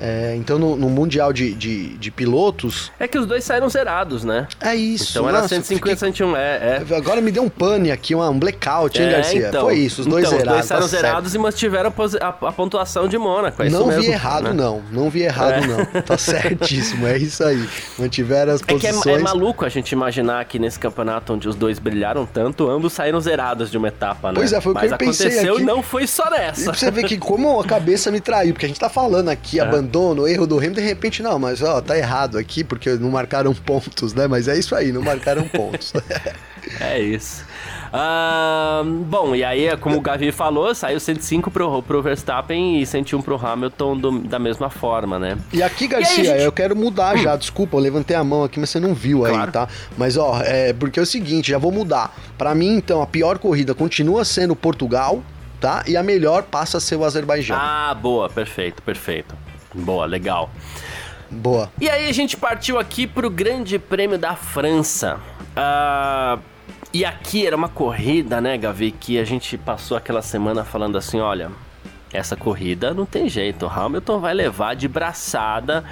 [0.00, 2.90] é, então, no, no Mundial de, de, de, Pilotos.
[2.98, 4.46] É que os dois saíram zerados, né?
[4.60, 5.10] É isso.
[5.10, 5.96] Então era 150 fiquei...
[5.96, 6.36] 101.
[6.36, 6.40] É,
[6.90, 6.96] é.
[6.96, 9.48] Agora me deu um pane aqui, um blackout, hein, é, Garcia?
[9.48, 10.62] Então, Foi isso, os dois então, zerados.
[10.62, 11.34] Os dois saíram tá zerados certo.
[11.34, 13.62] e mantiveram a, a, a, pontuação de Mônaco.
[13.62, 14.52] É não vi errado, né?
[14.52, 14.82] não.
[14.90, 16.02] Não vi errado, não.
[16.02, 17.68] Tá certíssimo, é isso aí.
[17.98, 18.98] Mantiveram as posições.
[18.98, 22.70] É que é, maluco a gente imaginar que nesse campeonato onde os dois brilharam tanto,
[22.70, 24.34] ambos saíram zerados de uma etapa, né?
[24.36, 25.62] Pois é, foi o que Mas eu pensei aconteceu aqui.
[25.62, 26.60] e não foi só nessa.
[26.60, 29.28] E pra você ver que como a cabeça me traiu, porque a gente tá falando
[29.28, 33.10] aqui, abandono, erro do Hamilton, de repente, não, mas ó, tá errado aqui, porque não
[33.10, 34.26] marcaram pontos, né?
[34.26, 35.92] Mas é isso aí, não marcaram pontos.
[36.80, 37.44] é isso.
[37.90, 43.22] Ah, bom, e aí, como o Gavi falou, saiu 105 pro, pro Verstappen e 101
[43.22, 45.38] pro Hamilton do, da mesma forma, né?
[45.52, 46.42] E aqui, Garcia, e gente...
[46.42, 49.36] eu quero mudar já, desculpa, eu levantei a mão aqui, mas você não viu claro.
[49.36, 49.68] aí, tá?
[49.96, 52.14] Mas ó, é porque é o seguinte, já vou mudar.
[52.36, 55.22] Para mim, então, a pior corrida continua sendo Portugal,
[55.58, 55.82] tá?
[55.86, 57.56] E a melhor passa a ser o Azerbaijão.
[57.58, 59.34] Ah, boa, perfeito, perfeito.
[59.74, 60.50] Boa, legal.
[61.30, 61.70] Boa.
[61.80, 65.20] E aí a gente partiu aqui pro Grande Prêmio da França.
[65.56, 66.40] Uh,
[66.92, 71.20] e aqui era uma corrida, né, Gavi, que a gente passou aquela semana falando assim,
[71.20, 71.50] olha,
[72.12, 75.84] essa corrida não tem jeito, o Hamilton vai levar de braçada,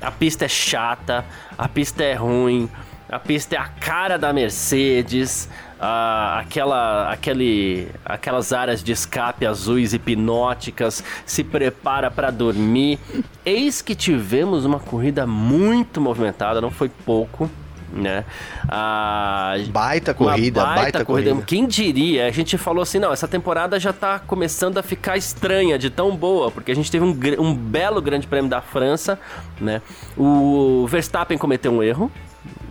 [0.00, 1.24] a pista é chata,
[1.58, 2.70] a pista é ruim,
[3.14, 5.48] a pista é a cara da Mercedes,
[5.78, 12.98] aquela, aquele, aquelas áreas de escape azuis hipnóticas, se prepara para dormir.
[13.46, 17.48] Eis que tivemos uma corrida muito movimentada, não foi pouco.
[17.92, 18.24] Né?
[18.68, 21.30] Ah, baita corrida, baita, baita corrida.
[21.30, 21.46] corrida.
[21.46, 22.26] Quem diria?
[22.26, 26.16] A gente falou assim: não, essa temporada já tá começando a ficar estranha de tão
[26.16, 29.16] boa, porque a gente teve um, um belo grande prêmio da França,
[29.60, 29.80] né?
[30.16, 32.10] O Verstappen cometeu um erro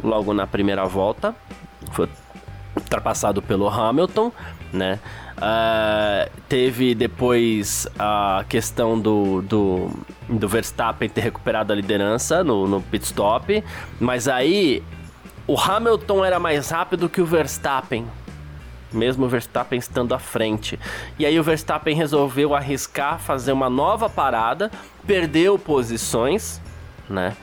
[0.03, 1.35] logo na primeira volta,
[1.91, 2.09] foi
[2.75, 4.31] ultrapassado pelo Hamilton,
[4.71, 4.99] né?
[5.37, 9.89] Uh, teve depois a questão do, do,
[10.29, 13.63] do, Verstappen ter recuperado a liderança no, no pit stop,
[13.99, 14.83] mas aí
[15.47, 18.05] o Hamilton era mais rápido que o Verstappen,
[18.91, 20.79] mesmo o Verstappen estando à frente.
[21.17, 24.71] E aí o Verstappen resolveu arriscar fazer uma nova parada,
[25.05, 26.61] perdeu posições,
[27.09, 27.35] né?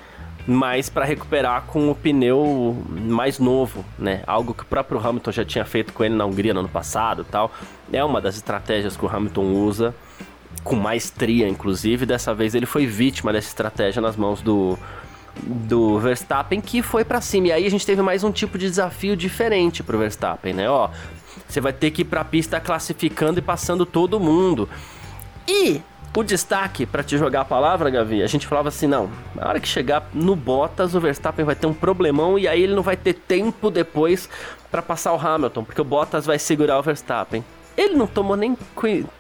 [0.53, 4.25] Mas para recuperar com o pneu mais novo, né?
[4.27, 7.23] Algo que o próprio Hamilton já tinha feito com ele na Hungria no ano passado,
[7.23, 7.53] tal.
[7.93, 9.95] É uma das estratégias que o Hamilton usa
[10.65, 12.05] com maestria, inclusive.
[12.05, 14.77] Dessa vez ele foi vítima dessa estratégia nas mãos do
[15.41, 17.47] do Verstappen que foi para cima.
[17.47, 20.69] E aí a gente teve mais um tipo de desafio diferente pro Verstappen, né?
[20.69, 20.91] Ó,
[21.47, 24.69] você vai ter que ir pra pista classificando e passando todo mundo.
[25.47, 25.81] E
[26.17, 29.61] o destaque, para te jogar a palavra, Gavi, a gente falava assim: não, na hora
[29.61, 32.97] que chegar no Bottas, o Verstappen vai ter um problemão e aí ele não vai
[32.97, 34.29] ter tempo depois
[34.71, 37.45] para passar o Hamilton, porque o Bottas vai segurar o Verstappen.
[37.77, 38.57] Ele não tomou nem,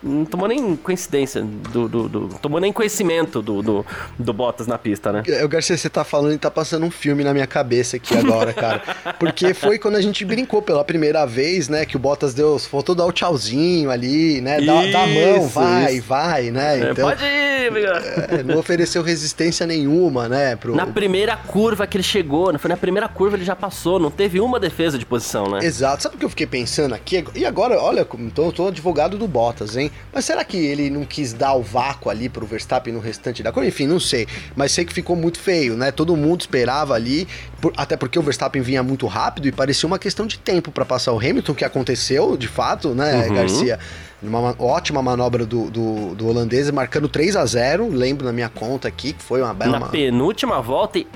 [0.03, 3.86] não tomou nem coincidência, do, do, do tomou nem conhecimento do, do,
[4.18, 5.22] do, Bottas na pista, né?
[5.44, 8.53] O Garcia, você tá falando e tá passando um filme na minha cabeça aqui agora,
[8.53, 8.82] cara.
[9.18, 11.84] Porque foi quando a gente brincou pela primeira vez, né?
[11.84, 14.61] Que o Bottas deu, faltou dar o tchauzinho ali, né?
[14.61, 16.07] Dá, a mão, vai, isso.
[16.07, 16.80] vai, né?
[16.80, 20.56] É, então, pode ir, é, Não ofereceu resistência nenhuma, né?
[20.56, 20.74] Pro...
[20.74, 24.40] Na primeira curva que ele chegou, foi na primeira curva ele já passou, não teve
[24.40, 25.61] uma defesa de posição, né?
[25.62, 26.02] Exato.
[26.02, 27.24] Sabe o que eu fiquei pensando aqui?
[27.34, 29.90] E agora, olha, tô eu tô advogado do Bottas, hein?
[30.12, 33.52] Mas será que ele não quis dar o vácuo ali pro Verstappen no restante da
[33.52, 33.68] corrida?
[33.68, 34.26] Enfim, não sei.
[34.56, 35.90] Mas sei que ficou muito feio, né?
[35.90, 37.28] Todo mundo esperava ali,
[37.61, 40.84] por, até porque o Verstappen vinha muito rápido e parecia uma questão de tempo para
[40.84, 43.34] passar o Hamilton, que aconteceu de fato, né, uhum.
[43.34, 43.78] Garcia?
[44.23, 48.87] Uma ótima manobra do, do, do, holandês, marcando 3 a 0 lembro na minha conta
[48.87, 49.79] aqui, que foi uma bela...
[49.79, 51.07] Na penúltima volta, e,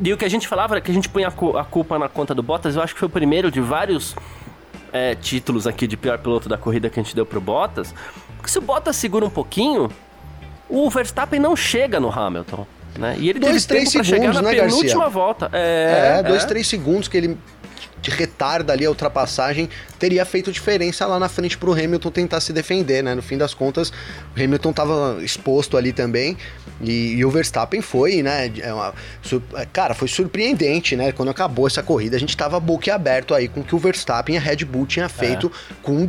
[0.00, 2.42] e o que a gente falava, que a gente punha a culpa na conta do
[2.42, 4.16] Bottas, eu acho que foi o primeiro de vários
[4.92, 7.94] é, títulos aqui de pior piloto da corrida que a gente deu pro Bottas.
[8.36, 9.90] Porque se o Bottas segura um pouquinho,
[10.68, 12.66] o Verstappen não chega no Hamilton.
[12.98, 13.16] Né?
[13.18, 15.08] E ele dois, teve três segundos, chegar na né, penúltima Garcia?
[15.08, 15.50] volta.
[15.52, 16.46] É, é dois, é.
[16.46, 17.36] três segundos que ele
[18.10, 23.02] retarda ali a ultrapassagem, teria feito diferença lá na frente pro Hamilton tentar se defender,
[23.02, 23.14] né?
[23.14, 23.90] No fim das contas,
[24.36, 26.36] o Hamilton tava exposto ali também
[26.80, 28.52] e, e o Verstappen foi, né?
[28.58, 28.94] É uma,
[29.54, 31.12] é, cara, foi surpreendente, né?
[31.12, 34.38] Quando acabou essa corrida, a gente tava boquiaberto aí com o que o Verstappen e
[34.38, 35.74] a Red Bull tinha feito é.
[35.82, 36.08] com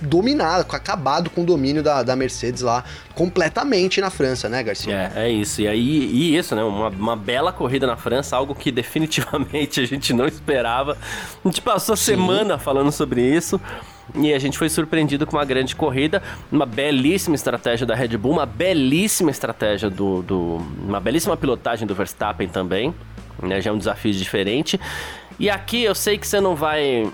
[0.00, 2.84] dominado, acabado com o domínio da, da Mercedes lá
[3.14, 5.12] completamente na França, né, Garcia?
[5.14, 5.60] É, é isso.
[5.60, 6.62] E aí, e isso, né?
[6.62, 10.96] Uma, uma bela corrida na França, algo que definitivamente a gente não esperava.
[11.44, 13.60] A gente passou a semana falando sobre isso.
[14.14, 16.20] E a gente foi surpreendido com uma grande corrida,
[16.50, 20.22] uma belíssima estratégia da Red Bull, uma belíssima estratégia do.
[20.22, 22.92] do uma belíssima pilotagem do Verstappen também.
[23.40, 24.78] Né, já é um desafio diferente.
[25.40, 27.10] E aqui eu sei que você não vai.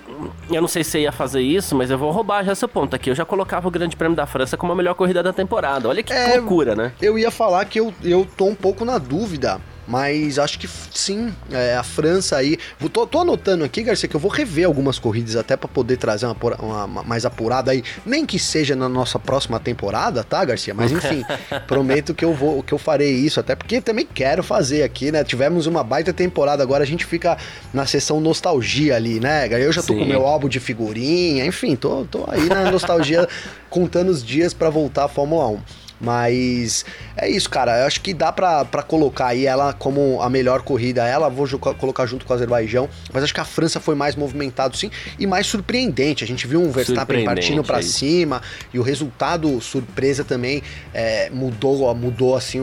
[0.51, 2.97] Eu não sei se você ia fazer isso, mas eu vou roubar já seu ponto
[2.97, 3.09] aqui.
[3.09, 5.89] Eu já colocava o Grande Prêmio da França como a melhor corrida da temporada.
[5.89, 6.93] Olha que é, loucura, né?
[7.01, 11.33] Eu ia falar que eu, eu tô um pouco na dúvida mas acho que sim,
[11.51, 12.59] é, a França aí.
[12.93, 16.27] Tô, tô, anotando aqui, Garcia, que eu vou rever algumas corridas até para poder trazer
[16.27, 17.83] uma, uma, uma, mais apurada aí.
[18.05, 20.75] Nem que seja na nossa próxima temporada, tá, Garcia?
[20.75, 21.25] Mas enfim,
[21.67, 25.23] prometo que eu vou que eu farei isso, até porque também quero fazer aqui, né?
[25.23, 27.37] Tivemos uma baita temporada, agora a gente fica
[27.73, 29.47] na sessão nostalgia ali, né?
[29.63, 30.01] Eu já tô sim.
[30.01, 33.29] com meu álbum de figurinha, enfim, tô, tô aí na nostalgia
[33.71, 35.86] contando os dias para voltar à Fórmula 1.
[36.01, 36.85] Mas
[37.17, 37.81] é isso, cara.
[37.81, 41.07] Eu acho que dá pra, pra colocar aí ela como a melhor corrida.
[41.07, 42.89] Ela vou colocar junto com o Azerbaijão.
[43.13, 46.23] Mas acho que a França foi mais movimentado, sim, e mais surpreendente.
[46.23, 48.43] A gente viu um Verstappen partindo para cima
[48.73, 52.61] e o resultado surpresa também é, mudou, mudou assim,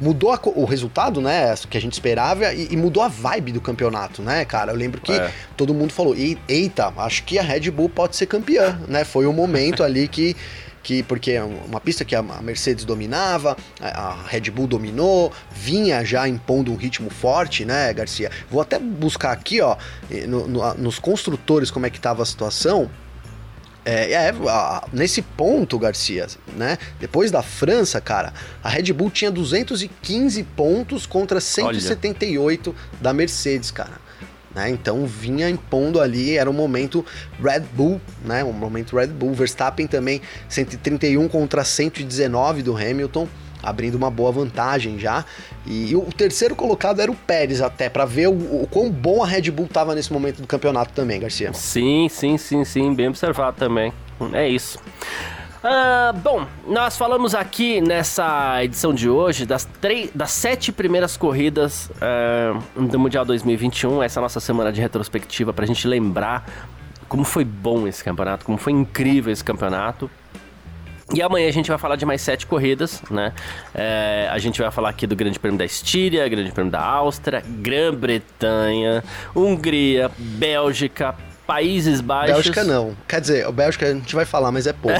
[0.00, 1.54] mudou a, o resultado, né?
[1.68, 4.72] Que a gente esperava e, e, mudou a vibe do campeonato, né, cara?
[4.72, 5.30] Eu lembro que é.
[5.56, 6.14] todo mundo falou:
[6.48, 9.04] eita, acho que a Red Bull pode ser campeã, né?
[9.04, 10.36] Foi o momento ali que
[10.84, 16.28] que porque é uma pista que a Mercedes dominava, a Red Bull dominou, vinha já
[16.28, 18.30] impondo um ritmo forte, né, Garcia?
[18.50, 19.76] Vou até buscar aqui, ó,
[20.28, 22.90] no, no, nos construtores como é que estava a situação.
[23.86, 24.34] É, é
[24.92, 26.26] nesse ponto, Garcia,
[26.56, 26.78] né?
[26.98, 28.32] Depois da França, cara,
[28.62, 32.78] a Red Bull tinha 215 pontos contra 178 Olha.
[33.00, 34.03] da Mercedes, cara.
[34.54, 34.70] Né?
[34.70, 37.04] Então vinha impondo ali, era um momento
[37.42, 38.44] Red Bull, né?
[38.44, 39.34] Um momento Red Bull.
[39.34, 43.26] Verstappen também 131 contra 119 do Hamilton,
[43.62, 45.24] abrindo uma boa vantagem já.
[45.66, 49.26] E o terceiro colocado era o Pérez até para ver o, o, quão bom a
[49.26, 51.52] Red Bull estava nesse momento do campeonato também, Garcia.
[51.52, 53.92] Sim, sim, sim, sim, bem observado também.
[54.32, 54.78] É isso.
[55.64, 61.90] Uh, bom, nós falamos aqui nessa edição de hoje das, três, das sete primeiras corridas
[62.76, 64.02] uh, do Mundial 2021.
[64.02, 66.44] Essa é nossa semana de retrospectiva para a gente lembrar
[67.08, 70.10] como foi bom esse campeonato, como foi incrível esse campeonato.
[71.14, 73.32] E amanhã a gente vai falar de mais sete corridas, né?
[73.74, 77.42] É, a gente vai falar aqui do Grande Prêmio da Estíria, Grande Prêmio da Áustria,
[77.42, 79.02] Grã-Bretanha,
[79.34, 81.14] Hungria, Bélgica,
[81.46, 82.34] Países Baixos.
[82.34, 82.96] Bélgica não.
[83.06, 84.98] Quer dizer, o Bélgica a gente vai falar, mas é pouco.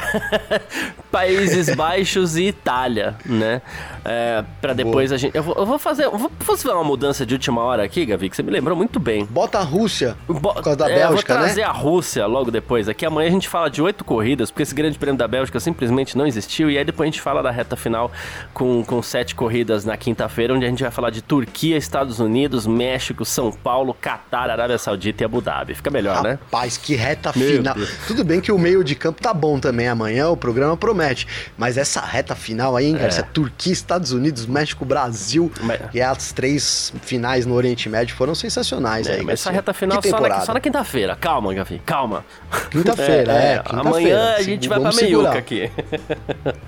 [1.11, 3.63] Países Baixos e Itália, né?
[4.05, 5.15] É, pra depois Boa.
[5.15, 5.35] a gente.
[5.35, 6.05] Eu vou, eu vou fazer.
[6.05, 9.01] Eu vou fazer uma mudança de última hora aqui, Gavi, que você me lembrou muito
[9.01, 9.25] bem.
[9.25, 10.17] Bota a Rússia.
[10.27, 11.67] Bo por causa da é, Bélgica, eu vou trazer né?
[11.67, 12.89] a Rússia logo depois.
[12.89, 16.19] Aqui amanhã a gente fala de oito corridas, porque esse grande prêmio da Bélgica simplesmente
[16.19, 16.71] não existiu.
[16.71, 18.11] E aí depois a gente fala da reta final
[18.53, 22.67] com, com sete corridas na quinta-feira, onde a gente vai falar de Turquia, Estados Unidos,
[22.67, 25.75] México, São Paulo, Catar, Arábia Saudita e Abu Dhabi.
[25.75, 26.34] Fica melhor, Rapaz, né?
[26.41, 27.75] Rapaz, que reta Meu final.
[27.75, 27.91] Deus.
[28.07, 31.27] Tudo bem que o meio de campo tá bom também amanhã, o programa promete.
[31.57, 32.97] Mas essa reta final aí, hein?
[33.01, 33.07] É.
[33.07, 35.81] Essa Turquia, Estados Unidos, México, Brasil mas...
[35.93, 39.23] e as três finais no Oriente Médio foram sensacionais é, aí.
[39.23, 41.17] Mas essa reta final só na, só na quinta-feira.
[41.17, 42.25] Calma, Gavi, calma.
[42.71, 43.55] Quinta-feira, é.
[43.55, 45.71] é quinta amanhã a gente vai pra meiuca aqui.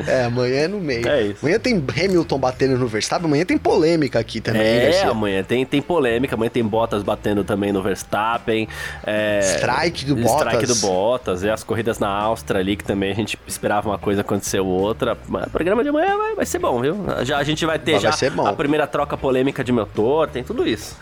[0.07, 1.07] É, amanhã é no meio.
[1.09, 1.39] É isso.
[1.43, 4.63] Amanhã tem Hamilton batendo no Verstappen, amanhã tem polêmica aqui também.
[4.63, 8.69] É, amanhã tem, tem polêmica, amanhã tem Bottas batendo também no Verstappen.
[9.05, 9.41] É...
[9.57, 10.53] Strike do Bottas.
[10.53, 13.99] Strike do Bottas, e as corridas na Áustria ali, que também a gente esperava uma
[13.99, 15.17] coisa, aconteceu outra.
[15.29, 16.97] Mas o programa de amanhã vai, vai ser bom, viu?
[17.23, 18.11] Já, a gente vai ter vai já
[18.47, 20.97] a primeira troca polêmica de motor, tem tudo isso.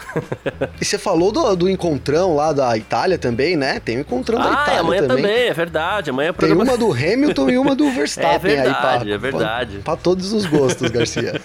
[0.81, 3.81] e você falou do, do encontrão lá da Itália também, né?
[3.81, 5.17] Tem o um encontrão ah, da Itália amanhã também.
[5.25, 6.11] também, é verdade.
[6.11, 6.65] Amanhã é programa...
[6.65, 9.73] Tem uma do Hamilton e uma do Verstappen é verdade, aí pra, é verdade.
[9.79, 11.41] Pra, pra todos os gostos, Garcia.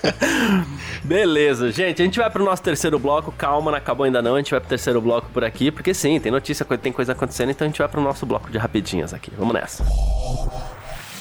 [1.03, 3.33] Beleza, gente, a gente vai pro nosso terceiro bloco.
[3.37, 4.35] Calma, não acabou ainda não.
[4.35, 7.51] A gente vai pro terceiro bloco por aqui, porque sim, tem notícia, tem coisa acontecendo,
[7.51, 9.31] então a gente vai pro nosso bloco de rapidinhas aqui.
[9.37, 9.85] Vamos nessa.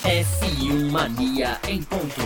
[0.02, 2.20] F1 Mania em ponto.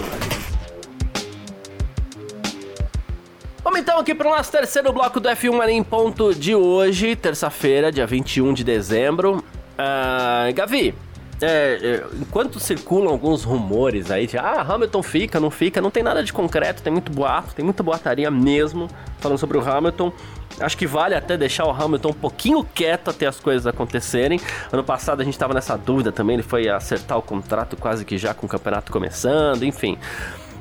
[3.62, 7.14] Vamos então aqui para o nosso terceiro bloco do F1 Mania em ponto de hoje,
[7.14, 9.44] terça-feira, dia 21 de dezembro.
[9.74, 10.94] Uh, Gavi,
[11.43, 16.03] é, é, enquanto circulam alguns rumores aí de ah, Hamilton fica, não fica, não tem
[16.03, 18.88] nada de concreto, tem muito boato, tem muita boataria mesmo
[19.18, 20.12] falando sobre o Hamilton.
[20.61, 24.40] Acho que vale até deixar o Hamilton um pouquinho quieto até as coisas acontecerem.
[24.70, 28.16] Ano passado a gente estava nessa dúvida também, ele foi acertar o contrato quase que
[28.16, 29.99] já com o campeonato começando, enfim.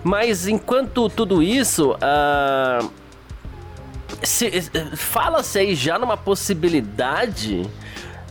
[0.04, 2.92] Mas enquanto tudo isso, uh,
[4.98, 7.70] fala-se aí já numa possibilidade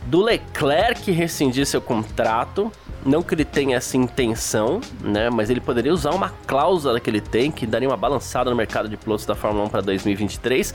[0.05, 2.71] do Leclerc rescindir seu contrato.
[3.03, 5.27] Não que ele tenha essa intenção, né?
[5.29, 8.87] Mas ele poderia usar uma cláusula que ele tem que daria uma balançada no mercado
[8.87, 10.71] de pilotos da Fórmula 1 para 2023.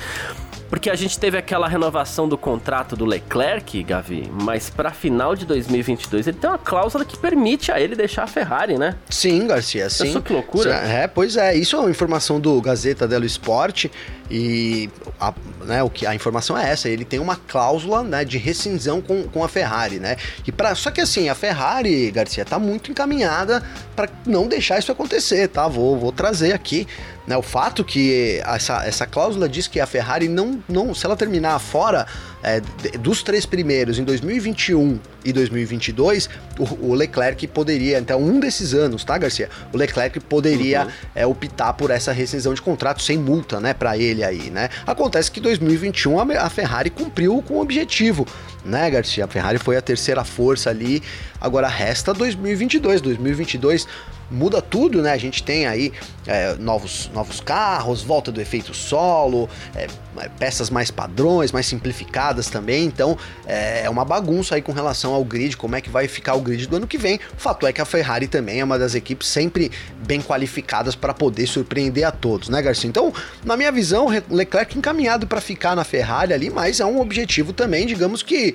[0.69, 5.47] Porque a gente teve aquela renovação do contrato do Leclerc, Gavi, mas para final de
[5.47, 8.97] 2022 ele tem uma cláusula que permite a ele deixar a Ferrari, né?
[9.09, 10.09] Sim, Garcia, sim.
[10.09, 10.75] Isso que loucura.
[10.75, 13.87] É, pois é, isso é uma informação do Gazeta dello Sport
[14.31, 15.33] e a,
[15.65, 19.25] né, o que, a informação é essa, ele tem uma cláusula né, de rescisão com,
[19.25, 20.17] com a Ferrari, né?
[20.47, 23.63] E pra, só que assim, a Ferrari, Garcia, tá muito encaminhada
[23.95, 25.69] para não deixar isso acontecer, tá?
[25.69, 26.87] Vou, vou trazer aqui
[27.27, 31.17] né, o fato que essa, essa cláusula diz que a Ferrari não, não se ela
[31.17, 32.07] terminar fora
[32.43, 32.61] é,
[32.99, 36.29] dos três primeiros em 2021 e 2022,
[36.59, 39.49] o, o, Leclerc poderia, então um desses anos, tá, Garcia?
[39.73, 40.91] O Leclerc poderia uhum.
[41.15, 44.69] é, optar por essa rescisão de contrato sem multa, né, para ele aí, né?
[44.87, 48.27] Acontece que 2021 a, a Ferrari cumpriu com o objetivo,
[48.67, 49.25] né, Garcia?
[49.25, 51.03] A Ferrari foi a terceira força ali,
[51.41, 53.01] agora resta 2022.
[53.01, 53.87] 2022
[54.31, 55.13] muda tudo, né?
[55.13, 55.93] A gente tem aí
[56.27, 59.87] é, novos, novos carros, volta do efeito solo, é,
[60.19, 62.85] é peças mais padrões, mais simplificadas também.
[62.85, 66.35] Então é, é uma bagunça aí com relação ao grid, como é que vai ficar
[66.35, 67.21] o grid do ano que vem.
[67.37, 69.71] O fato é que a Ferrari também é uma das equipes sempre
[70.05, 72.89] bem qualificadas para poder surpreender a todos, né, Garcia?
[72.89, 73.13] Então,
[73.45, 77.87] na minha visão, Leclerc encaminhado para ficar na Ferrari ali, mas é um objetivo também,
[77.87, 78.55] digamos que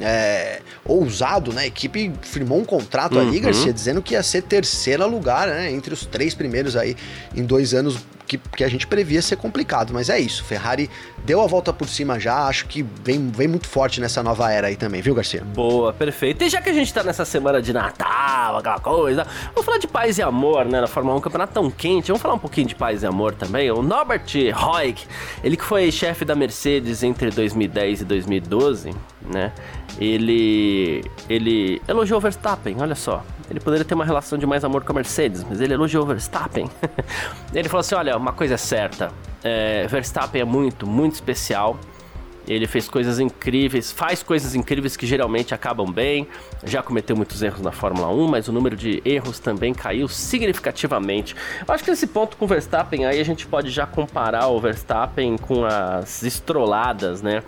[0.00, 1.62] é, ousado, né?
[1.62, 3.28] A equipe firmou um contrato uhum.
[3.28, 5.70] ali, Garcia, dizendo que ia ser terceiro lugar, né?
[5.70, 6.96] Entre os três primeiros aí
[7.34, 9.92] em dois anos que, que a gente previa ser complicado.
[9.92, 10.90] Mas é isso, Ferrari
[11.24, 14.66] deu a volta por cima já, acho que vem, vem muito forte nessa nova era
[14.66, 15.42] aí também, viu, Garcia?
[15.42, 16.44] Boa, perfeito.
[16.44, 19.86] E já que a gente tá nessa semana de Natal, aquela coisa, vamos falar de
[19.86, 20.80] paz e amor, né?
[20.80, 22.08] Na Fórmula 1, um campeonato tão quente.
[22.08, 23.70] Vamos falar um pouquinho de paz e amor também.
[23.70, 25.02] O Norbert Roig,
[25.42, 28.94] ele que foi chefe da Mercedes entre 2010 e 2012,
[29.32, 29.52] né?
[29.98, 33.24] Ele, ele elogiou o Verstappen, olha só.
[33.48, 36.06] Ele poderia ter uma relação de mais amor com a Mercedes, mas ele elogiou o
[36.06, 36.68] Verstappen.
[37.54, 39.12] ele falou assim: olha, uma coisa é certa,
[39.42, 41.78] é, Verstappen é muito, muito especial.
[42.46, 46.28] Ele fez coisas incríveis, faz coisas incríveis que geralmente acabam bem.
[46.62, 51.34] Já cometeu muitos erros na Fórmula 1, mas o número de erros também caiu significativamente.
[51.66, 54.60] Eu acho que nesse ponto com o Verstappen aí a gente pode já comparar o
[54.60, 57.42] Verstappen com as estroladas, né?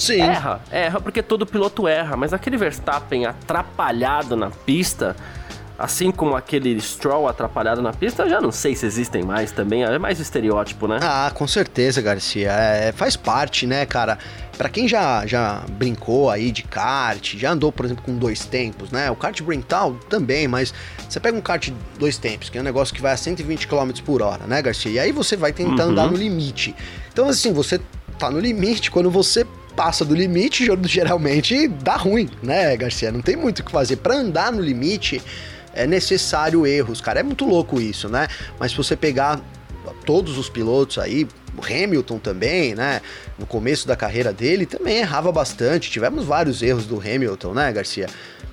[0.00, 0.22] Sim.
[0.22, 5.14] Erra, erra porque todo piloto erra, mas aquele Verstappen atrapalhado na pista,
[5.78, 9.98] assim como aquele Stroll atrapalhado na pista, já não sei se existem mais também, é
[9.98, 10.98] mais estereótipo, né?
[11.02, 14.18] Ah, com certeza, Garcia, é, faz parte, né, cara?
[14.56, 18.90] Para quem já, já brincou aí de kart, já andou, por exemplo, com dois tempos,
[18.90, 19.10] né?
[19.10, 20.72] O kart Brintal também, mas
[21.06, 23.90] você pega um kart dois tempos, que é um negócio que vai a 120 km
[24.04, 24.92] por hora, né, Garcia?
[24.92, 25.90] E aí você vai tentar uhum.
[25.90, 26.74] andar no limite.
[27.12, 27.80] Então, assim, você
[28.18, 33.10] tá no limite quando você passa do limite, geralmente dá ruim, né, Garcia?
[33.10, 33.96] Não tem muito o que fazer.
[33.96, 35.22] Para andar no limite
[35.72, 37.20] é necessário erros, cara.
[37.20, 38.28] É muito louco isso, né?
[38.58, 39.40] Mas se você pegar
[40.04, 41.26] todos os pilotos aí,
[41.60, 43.00] Hamilton também, né?
[43.38, 45.90] No começo da carreira dele também errava bastante.
[45.90, 48.06] Tivemos vários erros do Hamilton, né, Garcia?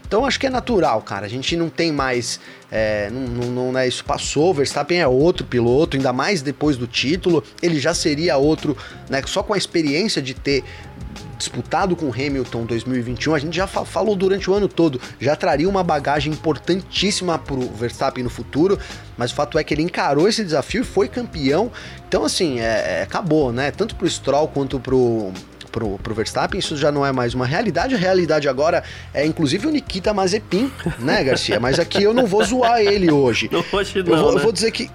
[0.05, 1.25] Então acho que é natural, cara.
[1.25, 2.39] A gente não tem mais.
[2.71, 4.53] É, não, não, não, né, isso passou.
[4.53, 7.43] Verstappen é outro piloto, ainda mais depois do título.
[7.61, 8.77] Ele já seria outro,
[9.09, 9.21] né?
[9.25, 10.63] Só com a experiência de ter
[11.37, 15.69] disputado com Hamilton 2021, a gente já fa falou durante o ano todo, já traria
[15.69, 18.79] uma bagagem importantíssima para o Verstappen no futuro,
[19.17, 21.71] mas o fato é que ele encarou esse desafio e foi campeão.
[22.07, 23.71] Então, assim, é, é acabou, né?
[23.71, 25.31] Tanto para o Stroll quanto para o
[25.77, 27.93] pro, pro Verstappen, isso já não é mais uma realidade.
[27.93, 28.83] A realidade agora
[29.13, 31.59] é inclusive o Nikita Mazepin, né, Garcia?
[31.59, 33.49] Mas aqui eu não vou zoar ele hoje.
[33.51, 34.13] Não, hoje não.
[34.13, 34.39] Eu vou, né?
[34.39, 34.89] eu vou dizer que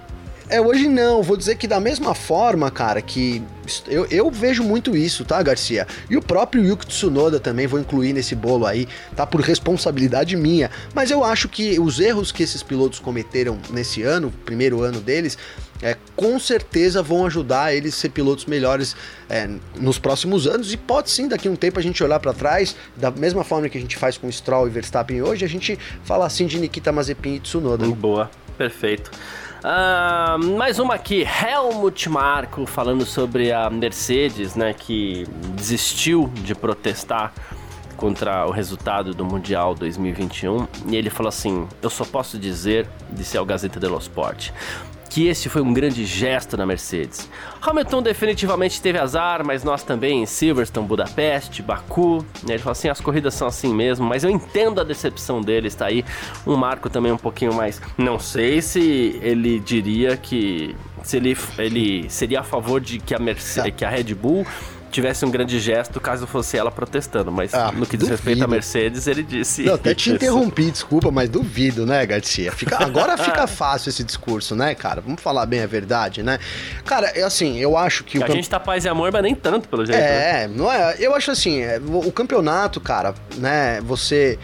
[0.53, 1.23] é, hoje não.
[1.23, 3.41] Vou dizer que da mesma forma, cara, que
[3.87, 5.87] eu, eu vejo muito isso, tá, Garcia?
[6.07, 9.25] E o próprio Yuki Tsunoda também vou incluir nesse bolo aí, tá?
[9.25, 10.69] Por responsabilidade minha.
[10.93, 15.39] Mas eu acho que os erros que esses pilotos cometeram nesse ano, primeiro ano deles,
[15.81, 18.95] é, com certeza vão ajudar eles a ser pilotos melhores
[19.27, 22.31] é, nos próximos anos e pode sim daqui a um tempo a gente olhar para
[22.31, 25.77] trás da mesma forma que a gente faz com Stroll e Verstappen hoje a gente
[26.05, 27.85] fala assim de Nikita Mazepin e Tsunoda.
[27.87, 29.11] Boa, perfeito.
[29.63, 37.33] Uh, mais uma aqui, Helmut Marko falando sobre a Mercedes, né, que desistiu de protestar
[37.95, 43.37] contra o resultado do Mundial 2021 e ele falou assim: Eu só posso dizer, disse
[43.37, 44.51] ao Gazeta dello Sport,
[45.13, 47.29] que este foi um grande gesto na Mercedes.
[47.61, 52.25] Hamilton definitivamente teve azar, mas nós também em Silverstone, Budapeste, Baku.
[52.49, 55.67] Ele falou assim: as corridas são assim mesmo, mas eu entendo a decepção dele.
[55.67, 56.03] Está aí
[56.47, 57.79] um marco também um pouquinho mais.
[57.95, 63.19] Não sei se ele diria que se ele, ele seria a favor de que a,
[63.19, 64.47] Mercedes, que a Red Bull
[64.93, 67.31] tivesse um grande gesto caso fosse ela protestando.
[67.31, 68.11] Mas ah, no que diz duvido.
[68.11, 69.63] respeito à Mercedes, ele disse.
[69.63, 72.51] Não, até te interrompi, desculpa, mas duvido, né, Garcia?
[72.51, 75.01] Fica, agora fica fácil esse discurso, né, cara?
[75.01, 76.39] Vamos falar bem a verdade, né?
[76.85, 78.17] Cara, é assim, eu acho que.
[78.17, 78.35] a camp...
[78.35, 79.99] gente tá paz e amor, mas nem tanto, pelo jeito.
[79.99, 80.53] É, né?
[80.55, 80.95] não é.
[80.99, 84.37] Eu acho assim, é, o campeonato, cara, né, você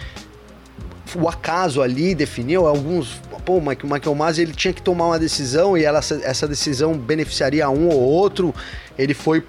[1.16, 3.22] o acaso ali definiu alguns.
[3.46, 7.70] Pô, o Michael Masi ele tinha que tomar uma decisão e ela, essa decisão beneficiaria
[7.70, 8.54] um ou outro.
[8.98, 9.44] Ele foi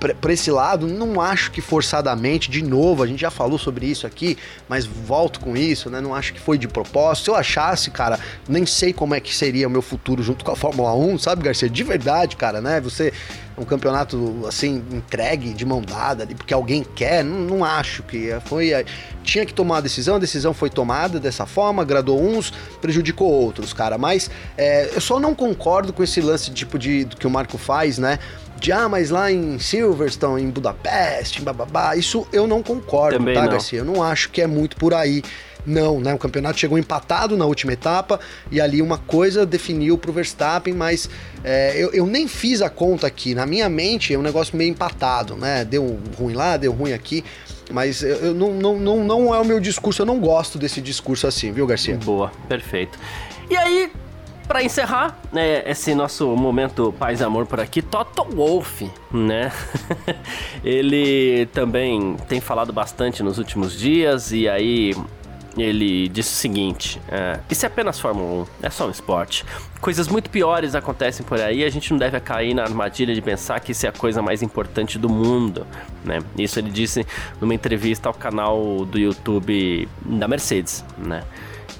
[0.00, 4.06] para esse lado, não acho que forçadamente, de novo, a gente já falou sobre isso
[4.06, 4.38] aqui,
[4.68, 6.00] mas volto com isso, né?
[6.00, 7.24] Não acho que foi de propósito.
[7.24, 10.52] Se eu achasse, cara, nem sei como é que seria o meu futuro junto com
[10.52, 11.68] a Fórmula 1, sabe, Garcia?
[11.68, 12.80] De verdade, cara, né?
[12.80, 13.12] Você
[13.60, 18.30] um campeonato assim entregue de mão dada ali porque alguém quer, não, não acho que
[18.46, 18.72] foi
[19.22, 22.50] tinha que tomar uma decisão, a decisão foi tomada dessa forma, agradou uns,
[22.80, 23.98] prejudicou outros, cara.
[23.98, 27.98] Mas é, eu só não concordo com esse lance tipo de que o Marco faz,
[27.98, 28.18] né?
[28.60, 33.34] de ah, mas lá em Silverstone, em Budapeste, em bababá, isso eu não concordo, Também
[33.34, 33.48] tá, não.
[33.52, 33.78] Garcia?
[33.78, 35.22] Eu não acho que é muito por aí.
[35.70, 36.12] Não, né?
[36.12, 38.18] O campeonato chegou empatado na última etapa
[38.50, 41.08] e ali uma coisa definiu pro Verstappen, mas
[41.44, 43.36] é, eu, eu, nem fiz a conta aqui.
[43.36, 45.64] Na minha mente é um negócio meio empatado, né?
[45.64, 47.24] Deu ruim lá, deu ruim aqui.
[47.70, 50.80] Mas eu, eu não, não, não, não é o meu discurso, eu não gosto desse
[50.80, 51.96] discurso assim, viu, Garcia?
[51.96, 52.98] Boa, perfeito.
[53.48, 53.92] E aí,
[54.48, 59.52] para encerrar né, esse nosso momento paz e amor por aqui, Toto Wolff, né?
[60.64, 64.96] ele também tem falado bastante nos últimos dias e aí
[65.56, 69.44] ele disse o seguinte: é, Isso é apenas Fórmula 1, é só um esporte.
[69.80, 73.58] Coisas muito piores acontecem por aí a gente não deve cair na armadilha de pensar
[73.60, 75.66] que isso é a coisa mais importante do mundo,
[76.04, 76.18] né?
[76.36, 77.06] Isso ele disse
[77.40, 81.24] numa entrevista ao canal do YouTube da Mercedes, né?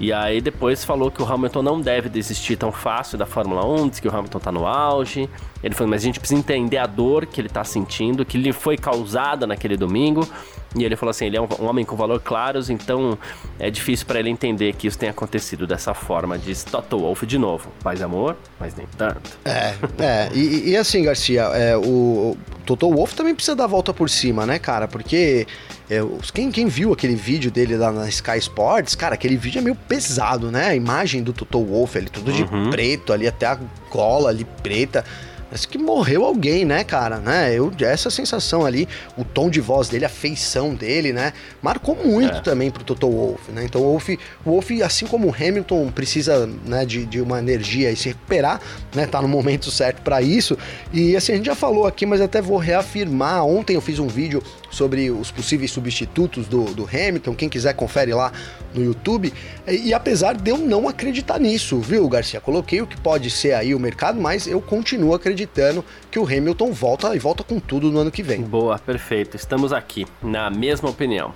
[0.01, 3.89] E aí depois falou que o Hamilton não deve desistir tão fácil da Fórmula 1,
[3.89, 5.29] disse que o Hamilton tá no auge.
[5.63, 8.51] Ele falou, mas a gente precisa entender a dor que ele tá sentindo, que lhe
[8.51, 10.27] foi causada naquele domingo.
[10.75, 13.17] E ele falou assim, ele é um, um homem com valor claros, então
[13.59, 16.37] é difícil para ele entender que isso tenha acontecido dessa forma.
[16.37, 19.37] Diz Toto Wolff de novo, paz amor, mas nem tanto.
[19.43, 20.29] É, é.
[20.33, 24.09] E, e assim, Garcia, é, o, o Toto Wolff também precisa dar a volta por
[24.09, 24.87] cima, né, cara?
[24.87, 25.45] Porque
[25.89, 25.99] é,
[26.33, 29.75] quem, quem viu aquele vídeo dele lá na Sky Sports, cara, aquele vídeo é meio
[29.75, 30.69] pesado, né?
[30.69, 32.69] A imagem do Toto Wolff ali, tudo de uhum.
[32.69, 33.59] preto ali, até a
[33.89, 35.03] gola ali preta.
[35.51, 37.17] Parece que morreu alguém, né, cara?
[37.17, 37.53] Né?
[37.53, 38.87] Eu, essa sensação ali,
[39.17, 41.33] o tom de voz dele, a feição dele, né?
[41.61, 42.39] Marcou muito é.
[42.39, 43.65] também pro Toto Wolff, né?
[43.65, 47.91] Então o Wolff, o Wolff, assim como o Hamilton, precisa né, de, de uma energia
[47.91, 48.61] e se recuperar,
[48.95, 49.05] né?
[49.05, 50.57] Tá no momento certo para isso.
[50.93, 53.45] E assim, a gente já falou aqui, mas até vou reafirmar.
[53.45, 54.41] Ontem eu fiz um vídeo
[54.71, 57.35] sobre os possíveis substitutos do, do Hamilton.
[57.35, 58.31] Quem quiser, confere lá
[58.73, 59.31] no YouTube.
[59.67, 62.39] E, e, apesar de eu não acreditar nisso, viu, Garcia?
[62.39, 66.71] Coloquei o que pode ser aí o mercado, mas eu continuo acreditando que o Hamilton
[66.71, 68.41] volta e volta com tudo no ano que vem.
[68.41, 69.35] Boa, perfeito.
[69.35, 71.33] Estamos aqui, na mesma opinião.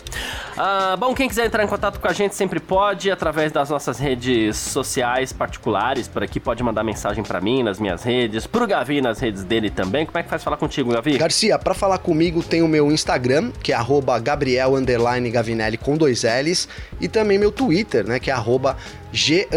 [0.57, 3.99] Ah, bom, quem quiser entrar em contato com a gente sempre pode, através das nossas
[3.99, 6.07] redes sociais particulares.
[6.07, 9.69] Por aqui pode mandar mensagem para mim nas minhas redes, pro Gavi nas redes dele
[9.69, 10.05] também.
[10.05, 11.17] Como é que faz falar contigo, Gavi?
[11.17, 13.24] Garcia, para falar comigo tem o meu Instagram,
[13.61, 13.78] que é
[14.21, 14.71] Gabriel
[15.32, 16.67] Gavinelli com dois L's,
[16.99, 18.36] e também meu Twitter, né, que é
[19.11, 19.47] G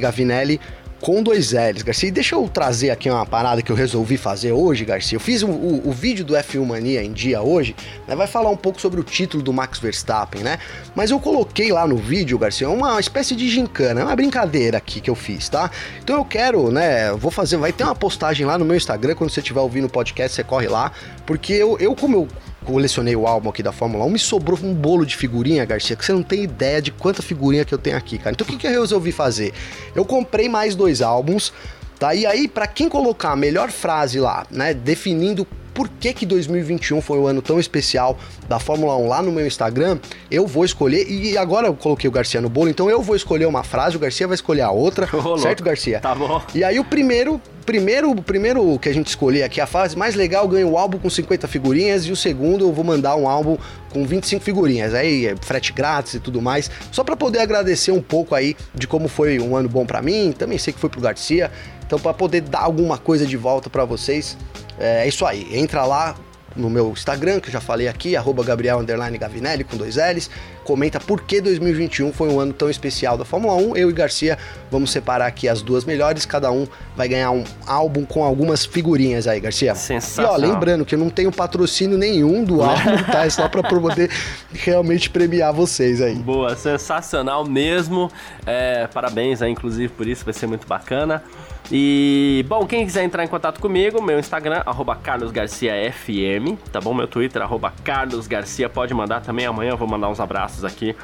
[0.00, 0.60] Gavinelli
[1.04, 2.08] com dois L's, Garcia.
[2.08, 5.16] E deixa eu trazer aqui uma parada que eu resolvi fazer hoje, Garcia.
[5.16, 7.76] Eu fiz o, o, o vídeo do F1 Mania em dia hoje,
[8.08, 8.16] né?
[8.16, 10.58] Vai falar um pouco sobre o título do Max Verstappen, né?
[10.94, 15.10] Mas eu coloquei lá no vídeo, Garcia, uma espécie de gincana, uma brincadeira aqui que
[15.10, 15.70] eu fiz, tá?
[16.02, 17.12] Então eu quero, né?
[17.12, 19.90] Vou fazer, vai ter uma postagem lá no meu Instagram, quando você estiver ouvindo o
[19.90, 20.90] podcast, você corre lá,
[21.26, 22.28] porque eu, eu como eu
[22.64, 26.04] colecionei o álbum aqui da Fórmula 1, me sobrou um bolo de figurinha, Garcia, que
[26.04, 28.32] você não tem ideia de quanta figurinha que eu tenho aqui, cara.
[28.32, 29.52] Então o que, que eu resolvi fazer?
[29.94, 31.52] Eu comprei mais dois álbuns,
[31.98, 32.14] tá?
[32.14, 37.02] E aí, para quem colocar a melhor frase lá, né, definindo por que, que 2021
[37.02, 38.16] foi um ano tão especial
[38.48, 39.98] da Fórmula 1 lá no meu Instagram,
[40.30, 43.46] eu vou escolher, e agora eu coloquei o Garcia no bolo, então eu vou escolher
[43.46, 45.64] uma frase, o Garcia vai escolher a outra, oh, certo.
[45.64, 45.98] Garcia?
[45.98, 46.40] Tá bom.
[46.54, 50.46] E aí o primeiro, primeiro, primeiro que a gente escolher aqui, a fase mais legal,
[50.46, 53.56] ganha o álbum com 50 figurinhas, e o segundo eu vou mandar um álbum
[53.90, 58.02] com 25 figurinhas, aí é frete grátis e tudo mais, só para poder agradecer um
[58.02, 61.00] pouco aí de como foi um ano bom para mim, também sei que foi pro
[61.00, 61.50] Garcia,
[61.86, 64.36] então para poder dar alguma coisa de volta para vocês,
[64.78, 65.46] é isso aí.
[65.52, 66.16] Entra lá,
[66.56, 68.84] no meu Instagram, que eu já falei aqui, arroba Gabriel
[69.18, 70.30] Gavinelli com dois L's.
[70.64, 73.76] Comenta por que 2021 foi um ano tão especial da Fórmula 1.
[73.76, 74.38] Eu e Garcia
[74.70, 79.26] vamos separar aqui as duas melhores, cada um vai ganhar um álbum com algumas figurinhas
[79.26, 79.74] aí, Garcia.
[79.74, 80.40] Sensacional.
[80.40, 83.26] E ó, lembrando que eu não tenho patrocínio nenhum do álbum, tá?
[83.26, 84.10] É só pra poder
[84.52, 86.14] realmente premiar vocês aí.
[86.14, 88.10] Boa, sensacional mesmo.
[88.46, 91.22] É, parabéns aí, inclusive, por isso, vai ser muito bacana.
[91.72, 96.92] E, bom, quem quiser entrar em contato comigo, meu Instagram, arroba carlosgarciafm, tá bom?
[96.92, 100.94] Meu Twitter, arroba carlosgarcia, pode mandar também, amanhã eu vou mandar uns abraços aqui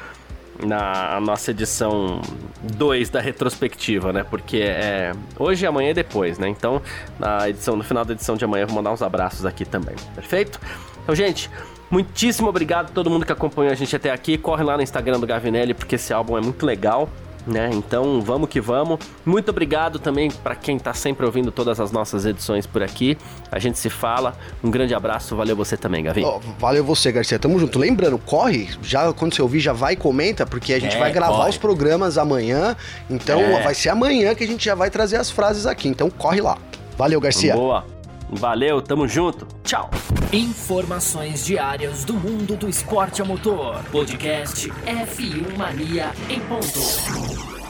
[0.63, 2.21] na nossa edição
[2.61, 4.23] 2 da retrospectiva, né?
[4.23, 6.47] Porque é hoje, amanhã e depois, né?
[6.47, 6.81] Então,
[7.19, 9.95] na edição, no final da edição de amanhã eu vou mandar uns abraços aqui também,
[10.13, 10.59] perfeito?
[11.03, 11.49] Então, gente,
[11.89, 14.37] muitíssimo obrigado a todo mundo que acompanhou a gente até aqui.
[14.37, 17.09] Corre lá no Instagram do Gavinelli, porque esse álbum é muito legal
[17.45, 17.69] né?
[17.73, 18.99] Então vamos que vamos.
[19.25, 23.17] Muito obrigado também para quem está sempre ouvindo todas as nossas edições por aqui.
[23.51, 24.35] A gente se fala.
[24.63, 26.23] Um grande abraço, valeu você também, Gavi.
[26.23, 27.39] Oh, valeu você, Garcia.
[27.39, 27.79] Tamo junto.
[27.79, 31.11] Lembrando, corre, já quando você ouvir, já vai e comenta, porque a gente é, vai
[31.11, 31.49] gravar corre.
[31.49, 32.75] os programas amanhã.
[33.09, 33.63] Então é.
[33.63, 35.87] vai ser amanhã que a gente já vai trazer as frases aqui.
[35.87, 36.57] Então corre lá.
[36.97, 37.55] Valeu, Garcia.
[37.55, 38.00] Boa.
[38.31, 39.45] Valeu, tamo junto.
[39.63, 39.89] Tchau.
[40.31, 43.83] Informações diárias do mundo do esporte a motor.
[43.91, 47.60] Podcast F1 Mania em ponto.